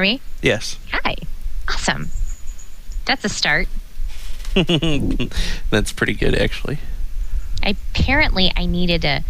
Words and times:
Hear 0.00 0.14
me? 0.14 0.22
Yes. 0.40 0.78
Hi. 0.92 1.14
Awesome. 1.68 2.08
That's 3.04 3.22
a 3.22 3.28
start. 3.28 3.68
That's 4.54 5.92
pretty 5.92 6.14
good, 6.14 6.34
actually. 6.34 6.78
Apparently, 7.62 8.50
I 8.56 8.64
needed 8.64 9.04
a 9.04 9.22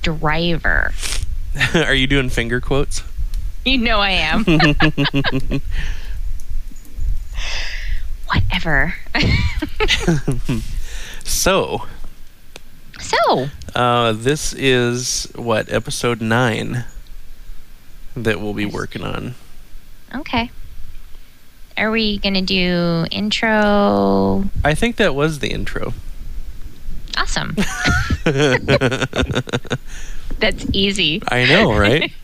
driver. 0.00 0.94
Are 1.74 1.94
you 1.94 2.06
doing 2.06 2.28
finger 2.28 2.60
quotes? 2.60 3.02
You 3.64 3.78
know 3.78 3.98
I 3.98 4.10
am. 4.10 4.44
Whatever. 8.32 8.94
So, 11.24 11.88
so, 13.00 13.48
uh, 13.74 14.12
this 14.12 14.52
is 14.52 15.24
what 15.34 15.68
episode 15.72 16.20
nine 16.20 16.84
that 18.14 18.40
we'll 18.40 18.54
be 18.54 18.66
working 18.66 19.02
on. 19.02 19.34
Okay. 20.14 20.50
Are 21.76 21.90
we 21.90 22.18
going 22.18 22.34
to 22.34 22.42
do 22.42 23.06
intro? 23.10 24.44
I 24.64 24.74
think 24.74 24.96
that 24.96 25.14
was 25.14 25.38
the 25.38 25.50
intro. 25.50 25.94
Awesome. 27.16 27.56
That's 30.38 30.66
easy. 30.72 31.22
I 31.28 31.44
know, 31.46 31.76
right? 31.76 32.12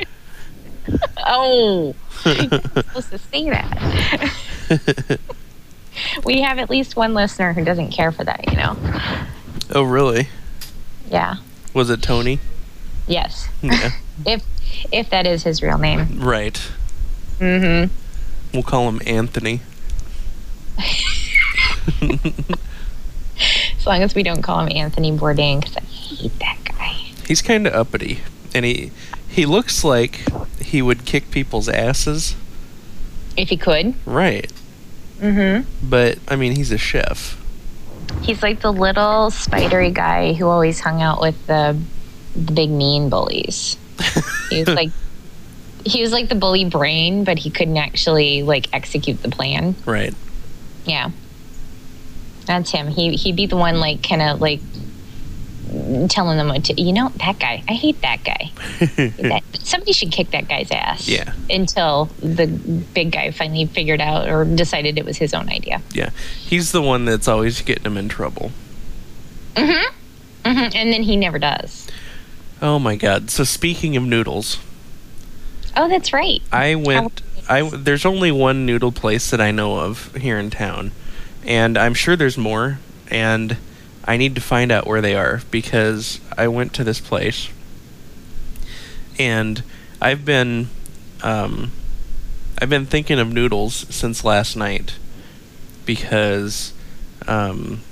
Oh, 1.27 1.95
you're 2.25 2.35
supposed 2.35 3.11
to 3.11 3.19
say 3.19 3.51
that. 3.51 5.19
we 6.25 6.41
have 6.41 6.59
at 6.59 6.71
least 6.71 6.97
one 6.97 7.13
listener 7.13 7.53
who 7.53 7.63
doesn't 7.63 7.91
care 7.91 8.11
for 8.11 8.25
that, 8.25 8.51
you 8.51 8.57
know? 8.57 8.75
oh, 9.75 9.83
really? 9.83 10.29
Yeah. 11.11 11.37
Was 11.75 11.91
it 11.91 12.01
Tony? 12.01 12.39
Yes. 13.07 13.49
Yeah. 13.61 13.91
If 14.25 14.43
if 14.91 15.11
that 15.11 15.27
is 15.27 15.43
his 15.43 15.63
real 15.63 15.77
name. 15.77 16.21
right. 16.21 16.59
Mm-hmm. 17.39 17.95
We'll 18.53 18.63
call 18.63 18.89
him 18.89 19.01
Anthony. 19.07 19.61
As 22.01 23.87
long 23.87 24.03
as 24.03 24.15
we 24.15 24.23
don't 24.23 24.43
call 24.43 24.61
him 24.61 24.77
Anthony 24.77 25.13
Bourdain, 25.13 25.61
because 25.61 25.77
I 25.77 25.81
hate 25.81 26.39
that 26.41 26.59
guy. 26.65 26.93
He's 27.27 27.43
kind 27.43 27.67
of 27.67 27.75
uppity, 27.75 28.21
and 28.55 28.65
he 28.65 28.93
he 29.29 29.47
looks 29.47 29.85
like 29.85 30.23
he 30.61 30.83
would 30.83 31.05
kick 31.05 31.31
people's 31.31 31.69
asses. 31.69 32.35
If 33.37 33.51
he 33.51 33.57
could. 33.57 33.95
Right. 34.05 34.53
Mm-hmm. 35.21 35.89
But 35.89 36.19
I 36.29 36.37
mean, 36.37 36.57
he's 36.57 36.73
a 36.73 36.79
chef. 36.79 37.41
He's 38.23 38.43
like 38.43 38.61
the 38.61 38.73
little 38.73 39.31
spidery 39.31 39.91
guy 39.91 40.33
who 40.33 40.47
always 40.49 40.81
hung 40.81 41.03
out 41.03 41.21
with 41.21 41.47
the, 41.47 41.79
the 42.35 42.53
big 42.53 42.71
mean 42.71 43.11
bullies. 43.11 43.77
He 44.51 44.61
was 44.61 44.69
like 44.69 44.91
he 45.85 46.03
was 46.03 46.13
like 46.13 46.29
the 46.29 46.35
bully 46.35 46.65
brain, 46.65 47.25
but 47.25 47.39
he 47.39 47.51
couldn't 47.51 47.77
actually 47.77 48.43
like 48.43 48.73
execute 48.73 49.23
the 49.23 49.31
plan. 49.31 49.75
Right. 49.85 50.15
Yeah. 50.85 51.11
That's 52.47 52.71
him. 52.71 52.89
He 52.89 53.17
he'd 53.17 53.37
be 53.37 53.47
the 53.47 53.57
one 53.57 53.79
like 53.79 54.07
kind 54.07 54.23
of 54.23 54.41
like 54.41 54.61
telling 56.09 56.39
them 56.39 56.49
what 56.49 56.65
to 56.65 56.81
you 56.81 56.93
know, 56.93 57.11
that 57.19 57.39
guy. 57.39 57.63
I 57.69 57.75
hate 57.75 58.01
that 58.01 58.25
guy. 58.25 58.51
that, 59.29 59.43
somebody 59.55 59.93
should 59.93 60.11
kick 60.11 60.31
that 60.31 60.49
guy's 60.49 60.71
ass. 60.71 61.09
Yeah. 61.09 61.35
Until 61.51 62.07
the 62.21 62.47
big 62.47 63.13
guy 63.13 63.31
finally 63.31 63.67
figured 63.67 64.01
out 64.01 64.29
or 64.29 64.45
decided 64.45 64.99
it 64.99 65.05
was 65.05 65.19
his 65.19 65.35
own 65.35 65.49
idea. 65.51 65.83
Yeah. 65.93 66.11
He's 66.39 66.73
the 66.73 66.83
one 66.83 67.05
that's 67.05 67.29
always 67.29 67.61
getting 67.63 67.85
him 67.85 67.97
in 67.97 68.09
trouble. 68.09 68.51
Mm-hmm. 69.55 69.95
Mm-hmm. 70.49 70.77
And 70.77 70.93
then 70.93 71.03
he 71.03 71.17
never 71.17 71.39
does. 71.39 71.87
Oh 72.63 72.79
my 72.79 72.97
god. 72.97 73.31
So 73.31 73.45
speaking 73.45 73.97
of 73.97 74.03
noodles, 74.03 74.59
Oh, 75.79 75.89
that's 75.89 76.13
right. 76.13 76.43
I 76.51 76.75
went 76.75 77.23
I 77.49 77.63
there's 77.63 78.05
only 78.05 78.33
one 78.33 78.67
noodle 78.67 78.93
place 78.93 79.31
that 79.31 79.41
I 79.41 79.53
know 79.53 79.79
of 79.79 80.15
here 80.17 80.39
in 80.39 80.51
town. 80.51 80.91
And 81.45 81.79
I'm 81.79 81.95
sure 81.95 82.17
there's 82.17 82.37
more 82.37 82.81
and 83.11 83.57
I 84.05 84.17
need 84.17 84.35
to 84.35 84.41
find 84.41 84.73
out 84.73 84.87
where 84.87 85.01
they 85.01 85.15
are 85.15 85.41
because 85.51 86.21
I 86.37 86.49
went 86.49 86.75
to 86.75 86.85
this 86.85 87.01
place 87.01 87.49
and 89.19 89.63
I've 90.01 90.25
been 90.25 90.69
um 91.23 91.71
I've 92.61 92.69
been 92.69 92.87
thinking 92.87 93.21
of 93.21 93.33
noodles 93.33 93.87
since 93.89 94.25
last 94.25 94.57
night 94.57 94.97
because 95.87 96.73
um 97.29 97.83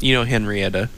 you 0.00 0.12
know 0.12 0.24
Henrietta 0.24 0.90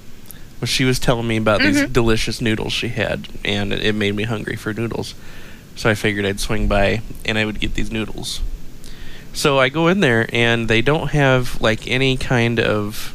well, 0.61 0.67
she 0.67 0.85
was 0.85 0.99
telling 0.99 1.29
me 1.29 1.37
about 1.37 1.61
these 1.61 1.87
delicious 1.87 2.41
noodles 2.41 2.73
she 2.73 2.89
had 2.89 3.29
and 3.45 3.73
it 3.73 3.95
made 3.95 4.17
me 4.17 4.25
hungry 4.25 4.57
for 4.57 4.73
noodles. 4.75 5.15
So 5.79 5.89
I 5.89 5.95
figured 5.95 6.27
I'd 6.27 6.41
swing 6.41 6.67
by 6.67 7.03
and 7.25 7.39
I 7.39 7.45
would 7.45 7.61
get 7.61 7.75
these 7.75 7.93
noodles. 7.93 8.41
So 9.33 9.61
I 9.61 9.69
go 9.69 9.87
in 9.87 10.01
there 10.01 10.29
and 10.33 10.69
they 10.69 10.83
don't 10.83 11.13
have 11.13 11.61
like 11.61 11.87
any 11.87 12.17
kind 12.17 12.59
of 12.59 13.15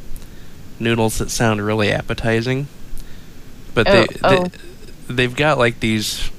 noodles 0.80 1.18
that 1.18 1.30
sound 1.30 1.66
really 1.66 1.92
appetizing. 1.92 2.68
But 3.74 3.88
they, 3.88 4.08
Oh, 4.24 4.46
they 5.08 5.14
they've 5.14 5.36
got 5.36 5.58
like 5.58 5.82
these 5.82 6.32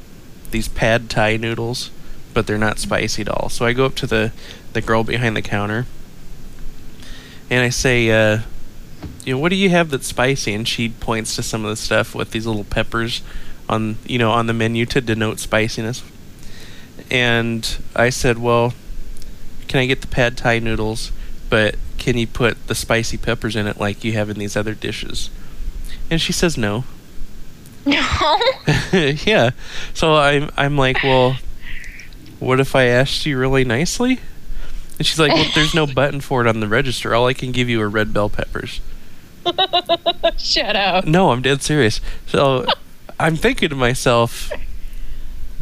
these 0.50 0.68
pad 0.68 1.10
thai 1.10 1.36
noodles, 1.36 1.90
but 2.32 2.46
they're 2.46 2.56
not 2.58 2.78
spicy 2.78 3.22
at 3.22 3.28
all. 3.28 3.50
So 3.50 3.66
I 3.66 3.74
go 3.74 3.84
up 3.84 3.94
to 3.96 4.06
the 4.06 4.32
the 4.72 4.80
girl 4.80 5.04
behind 5.04 5.36
the 5.36 5.42
counter 5.42 5.86
and 7.50 7.62
I 7.62 7.68
say, 7.68 8.10
uh, 8.10 8.40
you 9.24 9.34
know, 9.34 9.38
what 9.38 9.50
do 9.50 9.56
you 9.56 9.70
have 9.70 9.90
that's 9.90 10.06
spicy? 10.06 10.54
And 10.54 10.66
she 10.66 10.88
points 10.88 11.36
to 11.36 11.42
some 11.42 11.64
of 11.64 11.70
the 11.70 11.76
stuff 11.76 12.14
with 12.14 12.30
these 12.30 12.46
little 12.46 12.64
peppers 12.64 13.22
on, 13.68 13.98
you 14.06 14.18
know, 14.18 14.30
on 14.30 14.46
the 14.46 14.54
menu 14.54 14.86
to 14.86 15.02
denote 15.02 15.38
spiciness. 15.38 16.02
And 17.10 17.78
I 17.94 18.10
said, 18.10 18.38
well, 18.38 18.74
can 19.68 19.80
I 19.80 19.86
get 19.86 20.00
the 20.00 20.06
pad 20.06 20.36
thai 20.36 20.58
noodles, 20.58 21.12
but 21.50 21.76
can 21.98 22.16
you 22.18 22.26
put 22.26 22.66
the 22.66 22.74
spicy 22.74 23.16
peppers 23.16 23.56
in 23.56 23.66
it 23.66 23.78
like 23.78 24.04
you 24.04 24.12
have 24.12 24.30
in 24.30 24.38
these 24.38 24.56
other 24.56 24.74
dishes? 24.74 25.30
And 26.10 26.20
she 26.20 26.32
says 26.32 26.56
no. 26.56 26.84
No. 27.86 28.38
yeah. 28.92 29.50
So 29.92 30.16
I'm 30.16 30.50
I'm 30.56 30.76
like, 30.76 31.02
well, 31.02 31.36
what 32.40 32.60
if 32.60 32.74
I 32.74 32.84
asked 32.84 33.26
you 33.26 33.38
really 33.38 33.64
nicely? 33.64 34.20
And 34.98 35.06
she's 35.06 35.18
like, 35.18 35.32
well, 35.32 35.50
there's 35.54 35.74
no 35.74 35.86
button 35.94 36.20
for 36.20 36.40
it 36.40 36.46
on 36.46 36.60
the 36.60 36.68
register. 36.68 37.14
All 37.14 37.26
I 37.26 37.34
can 37.34 37.52
give 37.52 37.68
you 37.68 37.80
are 37.80 37.88
red 37.88 38.12
bell 38.12 38.28
peppers. 38.28 38.80
Shut 40.38 40.76
up. 40.76 41.04
No, 41.04 41.30
I'm 41.30 41.42
dead 41.42 41.62
serious. 41.62 42.00
So 42.26 42.66
I'm 43.18 43.36
thinking 43.36 43.68
to 43.68 43.74
myself 43.74 44.50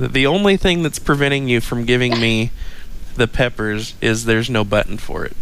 the 0.08 0.26
only 0.26 0.56
thing 0.56 0.82
that's 0.82 0.98
preventing 0.98 1.48
you 1.48 1.60
from 1.60 1.84
giving 1.84 2.20
me 2.20 2.50
the 3.16 3.28
peppers 3.28 3.94
is 4.00 4.24
there's 4.24 4.48
no 4.50 4.64
button 4.64 4.98
for 4.98 5.24
it. 5.24 5.36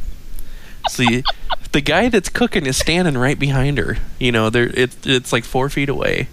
See, 0.88 1.22
the 1.72 1.80
guy 1.80 2.08
that's 2.08 2.28
cooking 2.28 2.66
is 2.66 2.76
standing 2.76 3.16
right 3.16 3.38
behind 3.38 3.78
her. 3.78 3.98
You 4.18 4.32
know, 4.32 4.50
there 4.50 4.70
it's 4.74 4.96
it's 5.06 5.32
like 5.32 5.44
four 5.44 5.68
feet 5.68 5.88
away. 5.88 6.28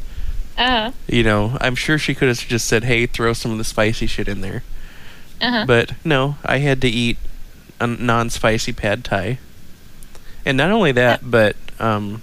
Uh-huh. 0.58 0.92
You 1.08 1.24
know, 1.24 1.58
I'm 1.62 1.76
sure 1.76 2.00
she 2.00 2.16
could 2.16 2.28
have 2.28 2.40
just 2.40 2.68
said, 2.68 2.84
"Hey, 2.84 3.06
throw 3.06 3.34
some 3.34 3.52
of 3.52 3.58
the 3.58 3.64
spicy 3.64 4.08
shit 4.08 4.28
in 4.28 4.42
there." 4.42 4.64
Uh-huh. 5.40 5.66
But 5.68 5.94
no, 6.04 6.38
I 6.44 6.58
had 6.58 6.82
to 6.82 6.88
eat 6.88 7.18
a 7.80 7.86
non-spicy 7.86 8.74
pad 8.74 9.04
thai. 9.04 9.38
And 10.46 10.58
not 10.58 10.72
only 10.72 10.92
that, 10.94 11.30
but 11.30 11.56
um, 11.80 12.22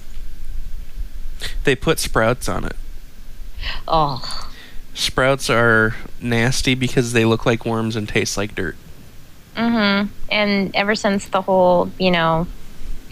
they 1.64 1.76
put 1.76 1.98
sprouts 1.98 2.48
on 2.48 2.64
it. 2.64 2.76
oh. 3.86 4.50
Sprouts 4.94 5.50
are 5.50 5.94
nasty 6.20 6.74
because 6.74 7.12
they 7.12 7.24
look 7.24 7.44
like 7.44 7.66
worms 7.66 7.96
and 7.96 8.08
taste 8.08 8.36
like 8.36 8.54
dirt. 8.54 8.76
Mm-hmm. 9.56 10.08
And 10.30 10.74
ever 10.74 10.94
since 10.94 11.26
the 11.28 11.42
whole, 11.42 11.90
you 11.98 12.10
know, 12.10 12.46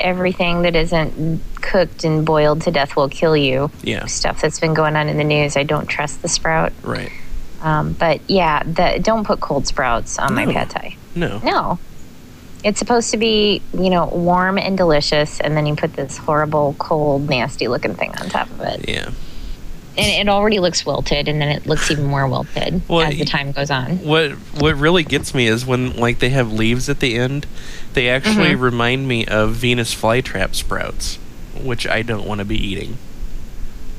everything 0.00 0.62
that 0.62 0.74
isn't 0.74 1.40
cooked 1.60 2.04
and 2.04 2.24
boiled 2.24 2.62
to 2.62 2.70
death 2.70 2.96
will 2.96 3.08
kill 3.08 3.36
you 3.36 3.70
Yeah, 3.82 4.06
stuff 4.06 4.40
that's 4.40 4.58
been 4.58 4.74
going 4.74 4.96
on 4.96 5.08
in 5.08 5.16
the 5.16 5.24
news, 5.24 5.56
I 5.56 5.62
don't 5.62 5.86
trust 5.86 6.22
the 6.22 6.28
sprout. 6.28 6.72
right. 6.82 7.10
Um, 7.60 7.92
but 7.92 8.20
yeah, 8.28 8.64
the, 8.64 8.98
don't 9.00 9.24
put 9.24 9.38
cold 9.40 9.68
sprouts 9.68 10.18
on 10.18 10.34
my 10.34 10.44
No. 10.46 10.52
pad 10.52 10.70
thai. 10.70 10.96
No. 11.14 11.38
No. 11.44 11.78
It's 12.64 12.80
supposed 12.80 13.12
to 13.12 13.16
be, 13.16 13.62
you 13.72 13.90
know, 13.90 14.06
warm 14.06 14.58
and 14.58 14.76
delicious, 14.76 15.38
and 15.40 15.56
then 15.56 15.66
you 15.66 15.76
put 15.76 15.92
this 15.94 16.16
horrible, 16.16 16.74
cold, 16.80 17.28
nasty 17.28 17.68
looking 17.68 17.94
thing 17.94 18.10
on 18.20 18.28
top 18.28 18.50
of 18.50 18.60
it. 18.62 18.88
Yeah. 18.88 19.10
And 19.96 20.28
it 20.28 20.30
already 20.30 20.58
looks 20.58 20.86
wilted, 20.86 21.28
and 21.28 21.40
then 21.40 21.48
it 21.50 21.66
looks 21.66 21.90
even 21.90 22.04
more 22.06 22.26
wilted 22.26 22.80
Well, 22.88 23.02
as 23.02 23.18
the 23.18 23.24
time 23.26 23.52
goes 23.52 23.70
on. 23.70 23.98
What 23.98 24.32
what 24.58 24.76
really 24.76 25.04
gets 25.04 25.34
me 25.34 25.46
is 25.46 25.66
when 25.66 25.96
like 25.96 26.18
they 26.18 26.30
have 26.30 26.50
leaves 26.52 26.88
at 26.88 27.00
the 27.00 27.16
end, 27.16 27.46
they 27.92 28.08
actually 28.08 28.52
Mm-hmm. 28.52 28.62
remind 28.62 29.06
me 29.08 29.26
of 29.26 29.52
Venus 29.52 29.94
flytrap 29.94 30.54
sprouts, 30.54 31.18
which 31.62 31.86
I 31.86 32.00
don't 32.02 32.26
want 32.26 32.38
to 32.38 32.44
be 32.46 32.56
eating. 32.56 32.96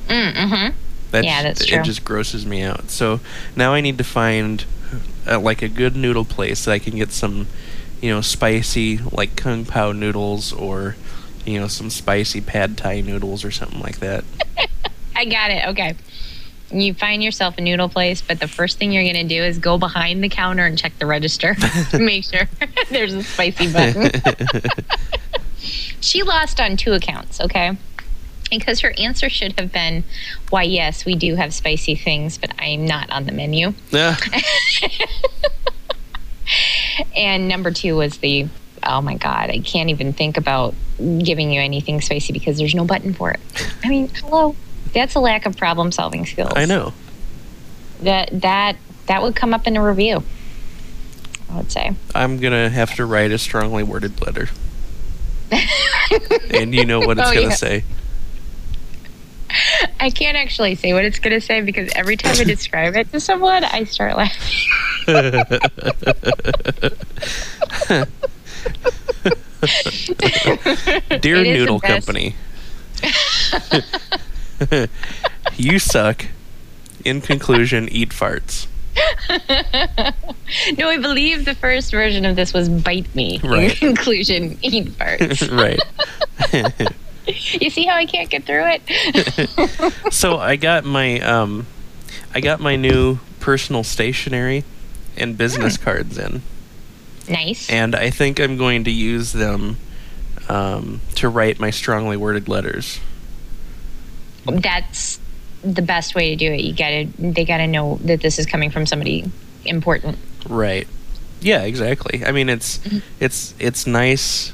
Mm-hmm. 0.07 0.75
That's, 1.11 1.25
Yeah, 1.25 1.43
that's 1.43 1.65
true. 1.65 1.79
It 1.79 1.85
just 1.85 2.03
grosses 2.03 2.45
me 2.45 2.61
out. 2.63 2.89
So 2.89 3.19
now 3.55 3.73
I 3.73 3.81
need 3.81 3.97
to 3.99 4.03
find 4.03 4.65
uh, 5.27 5.39
like 5.39 5.61
a 5.61 5.69
good 5.69 5.95
noodle 5.95 6.25
place 6.25 6.65
that 6.65 6.71
I 6.71 6.79
can 6.79 6.95
get 6.97 7.11
some, 7.11 7.47
you 8.01 8.09
know, 8.09 8.21
spicy 8.21 8.97
like 9.11 9.35
kung 9.35 9.63
pao 9.65 9.91
noodles 9.91 10.51
or, 10.51 10.95
you 11.45 11.59
know, 11.59 11.67
some 11.67 11.89
spicy 11.89 12.41
pad 12.41 12.77
thai 12.77 13.01
noodles 13.01 13.45
or 13.45 13.51
something 13.51 13.79
like 13.79 13.99
that. 13.99 14.23
I 15.23 15.25
got 15.25 15.51
it. 15.51 15.67
Okay. 15.69 15.95
you 16.69 16.93
find 16.93 17.23
yourself 17.23 17.57
a 17.57 17.61
noodle 17.61 17.87
place, 17.87 18.21
but 18.21 18.41
the 18.41 18.47
first 18.47 18.77
thing 18.77 18.91
you're 18.91 19.03
going 19.03 19.15
to 19.15 19.23
do 19.23 19.41
is 19.41 19.57
go 19.57 19.77
behind 19.77 20.21
the 20.21 20.27
counter 20.27 20.65
and 20.65 20.77
check 20.77 20.97
the 20.99 21.05
register 21.05 21.55
to 21.91 21.99
make 21.99 22.25
sure 22.25 22.49
there's 22.89 23.13
a 23.13 23.23
spicy 23.23 23.71
button. 23.71 24.11
she 26.01 26.23
lost 26.23 26.59
on 26.59 26.75
two 26.75 26.91
accounts, 26.91 27.39
okay? 27.39 27.77
Because 28.51 28.81
her 28.81 28.93
answer 28.97 29.29
should 29.29 29.57
have 29.57 29.71
been, 29.71 30.03
why, 30.49 30.63
yes, 30.63 31.05
we 31.05 31.15
do 31.15 31.35
have 31.35 31.53
spicy 31.53 31.95
things, 31.95 32.37
but 32.37 32.51
I'm 32.59 32.85
not 32.85 33.09
on 33.09 33.25
the 33.25 33.31
menu. 33.31 33.73
Yeah. 33.91 34.17
And 37.15 37.47
number 37.47 37.71
two 37.71 37.95
was 37.95 38.17
the, 38.17 38.47
oh 38.83 39.01
my 39.01 39.15
God, 39.15 39.49
I 39.49 39.59
can't 39.59 39.89
even 39.89 40.11
think 40.11 40.35
about 40.35 40.75
giving 40.97 41.51
you 41.51 41.61
anything 41.61 42.01
spicy 42.01 42.33
because 42.33 42.57
there's 42.57 42.75
no 42.75 42.83
button 42.83 43.13
for 43.13 43.31
it. 43.31 43.39
I 43.83 43.89
mean, 43.89 44.09
hello. 44.09 44.55
That's 44.93 45.15
a 45.15 45.19
lack 45.19 45.45
of 45.45 45.57
problem 45.57 45.91
solving 45.91 46.25
skills. 46.25 46.53
I 46.55 46.65
know. 46.65 46.93
That, 48.01 48.29
that, 48.41 48.75
that 49.07 49.21
would 49.21 49.35
come 49.35 49.53
up 49.53 49.67
in 49.67 49.77
a 49.77 49.83
review, 49.83 50.23
I 51.49 51.57
would 51.57 51.71
say. 51.71 51.93
I'm 52.13 52.39
gonna 52.39 52.69
have 52.69 52.93
to 52.95 53.05
write 53.05 53.31
a 53.31 53.37
strongly 53.37 53.83
worded 53.83 54.21
letter, 54.25 54.49
and 56.53 56.75
you 56.75 56.85
know 56.85 56.99
what 56.99 57.17
it's 57.17 57.29
Oh, 57.29 57.33
gonna 57.33 57.47
yeah. 57.47 57.55
say. 57.55 57.83
I 59.99 60.09
can't 60.09 60.35
actually 60.35 60.73
say 60.75 60.93
what 60.93 61.05
it's 61.05 61.19
going 61.19 61.39
to 61.39 61.45
say 61.45 61.61
because 61.61 61.91
every 61.95 62.17
time 62.17 62.35
I 62.39 62.43
describe 62.43 62.95
it 62.95 63.11
to 63.11 63.19
someone, 63.19 63.63
I 63.63 63.83
start 63.83 64.17
laughing. 64.17 64.67
Dear 71.21 71.37
It 71.37 71.47
is 71.47 71.47
the 71.47 71.53
Noodle. 71.53 71.79
Company, 71.79 72.35
you 75.57 75.79
suck. 75.79 76.25
In 77.05 77.19
conclusion, 77.21 77.89
eat 77.89 78.09
farts. 78.09 78.67
no, 80.77 80.87
I 80.89 80.97
believe 80.97 81.45
the 81.45 81.55
first 81.55 81.91
version 81.91 82.25
of 82.25 82.35
this 82.35 82.53
was 82.53 82.69
bite 82.69 83.13
me. 83.15 83.39
Right. 83.43 83.71
In 83.81 83.95
conclusion, 83.95 84.57
eat 84.61 84.85
farts. 84.97 85.51
right. 86.81 86.91
you 87.61 87.69
see 87.69 87.85
how 87.85 87.95
I 87.95 88.05
can't 88.05 88.29
get 88.29 88.45
through 88.45 88.65
it? 88.67 90.13
so 90.13 90.37
I 90.37 90.55
got 90.55 90.85
my 90.85 91.19
um, 91.21 91.65
I 92.33 92.39
got 92.39 92.59
my 92.59 92.75
new 92.75 93.19
personal 93.39 93.83
stationery 93.83 94.63
and 95.17 95.37
business 95.37 95.75
Hmm. 95.75 95.83
cards 95.83 96.17
in, 96.17 96.41
nice. 97.29 97.69
and 97.69 97.95
I 97.95 98.09
think 98.09 98.39
I'm 98.39 98.57
going 98.57 98.83
to 98.85 98.91
use 98.91 99.33
them 99.33 99.77
um, 100.49 101.01
to 101.15 101.27
write 101.29 101.59
my 101.59 101.69
strongly 101.69 102.17
worded 102.17 102.47
letters. 102.47 102.99
That's 104.45 105.19
the 105.63 105.81
best 105.81 106.15
way 106.15 106.29
to 106.31 106.35
do 106.35 106.51
it. 106.51 106.61
You 106.61 106.73
gotta, 106.73 107.07
they 107.17 107.45
gotta 107.45 107.67
know 107.67 107.97
that 108.03 108.21
this 108.21 108.39
is 108.39 108.45
coming 108.45 108.69
from 108.69 108.85
somebody 108.85 109.29
important. 109.65 110.17
Right. 110.47 110.87
Yeah, 111.41 111.63
exactly. 111.63 112.25
I 112.25 112.31
mean, 112.31 112.49
it's 112.49 112.77
mm-hmm. 112.79 112.99
it's 113.19 113.53
it's 113.59 113.85
nice. 113.85 114.53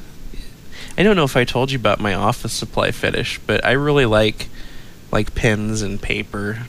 I 0.97 1.03
don't 1.03 1.15
know 1.15 1.24
if 1.24 1.38
I 1.38 1.44
told 1.44 1.71
you 1.71 1.77
about 1.77 2.00
my 2.00 2.13
office 2.13 2.51
supply 2.51 2.91
fetish, 2.91 3.39
but 3.45 3.63
I 3.63 3.71
really 3.71 4.06
like 4.06 4.47
like 5.12 5.36
pens 5.36 5.81
and 5.81 6.01
paper 6.01 6.65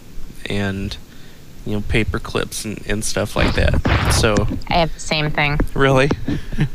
and 0.46 0.96
you 1.66 1.72
know 1.74 1.80
paper 1.82 2.18
clips 2.18 2.64
and, 2.64 2.80
and 2.86 3.04
stuff 3.04 3.36
like 3.36 3.54
that. 3.54 4.12
So 4.12 4.34
I 4.68 4.74
have 4.78 4.92
the 4.94 5.00
same 5.00 5.30
thing. 5.30 5.58
really, 5.74 6.10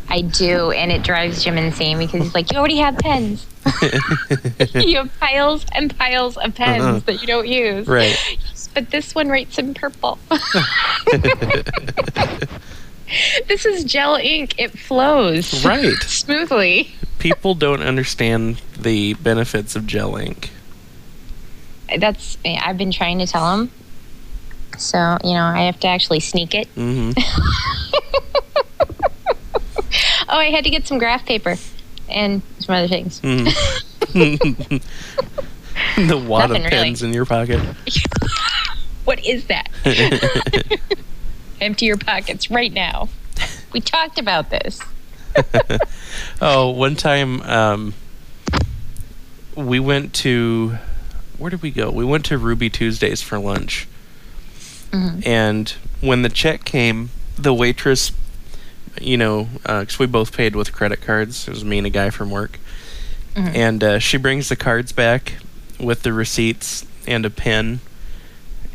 I 0.10 0.22
do, 0.22 0.72
and 0.72 0.92
it 0.92 1.04
drives 1.04 1.44
Jim 1.44 1.58
insane 1.58 1.98
because 1.98 2.24
he's 2.24 2.36
like, 2.36 2.52
"You 2.52 2.60
already 2.60 2.78
have 2.78 2.98
pens. 2.98 3.46
you 4.76 4.98
have 4.98 5.12
piles 5.20 5.66
and 5.74 5.98
piles 5.98 6.38
of 6.38 6.54
pens 6.56 6.84
Uh-huh. 6.84 7.00
that 7.06 7.22
you 7.22 7.28
don't 7.28 7.48
use." 7.48 7.88
right? 7.88 8.16
But 8.74 8.92
this 8.92 9.16
one 9.16 9.30
writes 9.30 9.58
in 9.58 9.74
purple. 9.74 10.20
this 13.48 13.66
is 13.66 13.84
gel 13.86 14.16
ink. 14.16 14.56
It 14.58 14.78
flows 14.78 15.64
Right. 15.66 15.96
smoothly. 16.04 16.94
People 17.20 17.56
don't 17.56 17.82
understand 17.82 18.62
the 18.78 19.14
benefits 19.16 19.76
of 19.76 19.88
gel 19.88 20.16
ink. 20.18 20.52
That's 21.98 22.38
I've 22.46 22.78
been 22.78 22.92
trying 22.92 23.20
to 23.20 23.28
tell 23.28 23.58
him. 23.58 23.72
So 24.78 25.18
you 25.24 25.34
know, 25.34 25.44
I 25.44 25.64
have 25.64 25.80
to 25.82 25.88
actually 25.88 26.20
sneak 26.20 26.54
it. 26.56 26.68
hmm 26.70 27.12
Oh, 30.28 30.38
I 30.40 30.46
had 30.46 30.64
to 30.64 30.70
get 30.70 30.88
some 30.88 30.98
graph 30.98 31.26
paper 31.26 31.56
and 32.10 32.42
some 32.60 32.76
other 32.76 32.88
things. 32.88 33.20
hmm 33.20 33.46
the 36.08 36.18
wad 36.18 36.50
Nothing 36.50 36.66
of 36.66 36.72
really. 36.72 36.86
pens 36.86 37.04
in 37.04 37.14
your 37.14 37.26
pocket. 37.26 37.60
What 39.06 39.24
is 39.26 39.46
that? 39.48 39.70
Empty 41.62 41.86
your 41.86 41.98
pockets 41.98 42.50
right 42.50 42.74
now. 42.74 43.08
We 43.72 43.80
talked 43.82 44.18
about 44.20 44.50
this. 44.50 44.82
Oh, 46.42 46.72
one 46.72 46.96
time 46.96 47.42
um, 47.42 47.94
we 49.56 49.80
went 49.80 50.14
to 50.16 50.78
where 51.38 51.50
did 51.52 51.62
we 51.62 51.72
go? 51.72 51.92
We 51.92 52.04
went 52.06 52.26
to 52.26 52.38
Ruby 52.38 52.70
Tuesdays 52.70 53.22
for 53.22 53.38
lunch, 53.38 53.88
Mhm. 54.96 55.26
and 55.28 55.74
when 56.02 56.22
the 56.22 56.30
check 56.30 56.64
came, 56.66 57.10
the 57.38 57.54
waitress, 57.54 58.12
you 59.02 59.18
know, 59.18 59.50
because 59.64 60.00
we 60.00 60.06
both 60.06 60.32
paid 60.36 60.56
with 60.56 60.72
credit 60.72 61.02
cards. 61.02 61.48
It 61.48 61.52
was 61.52 61.66
me 61.66 61.78
and 61.80 61.88
a 61.88 61.90
guy 61.90 62.10
from 62.10 62.30
work, 62.30 62.60
Mhm. 63.36 63.56
and 63.56 63.84
uh, 63.84 64.00
she 64.00 64.18
brings 64.18 64.50
the 64.50 64.56
cards 64.56 64.92
back 64.92 65.34
with 65.80 66.04
the 66.04 66.14
receipts 66.14 66.86
and 67.08 67.26
a 67.26 67.30
pen. 67.30 67.80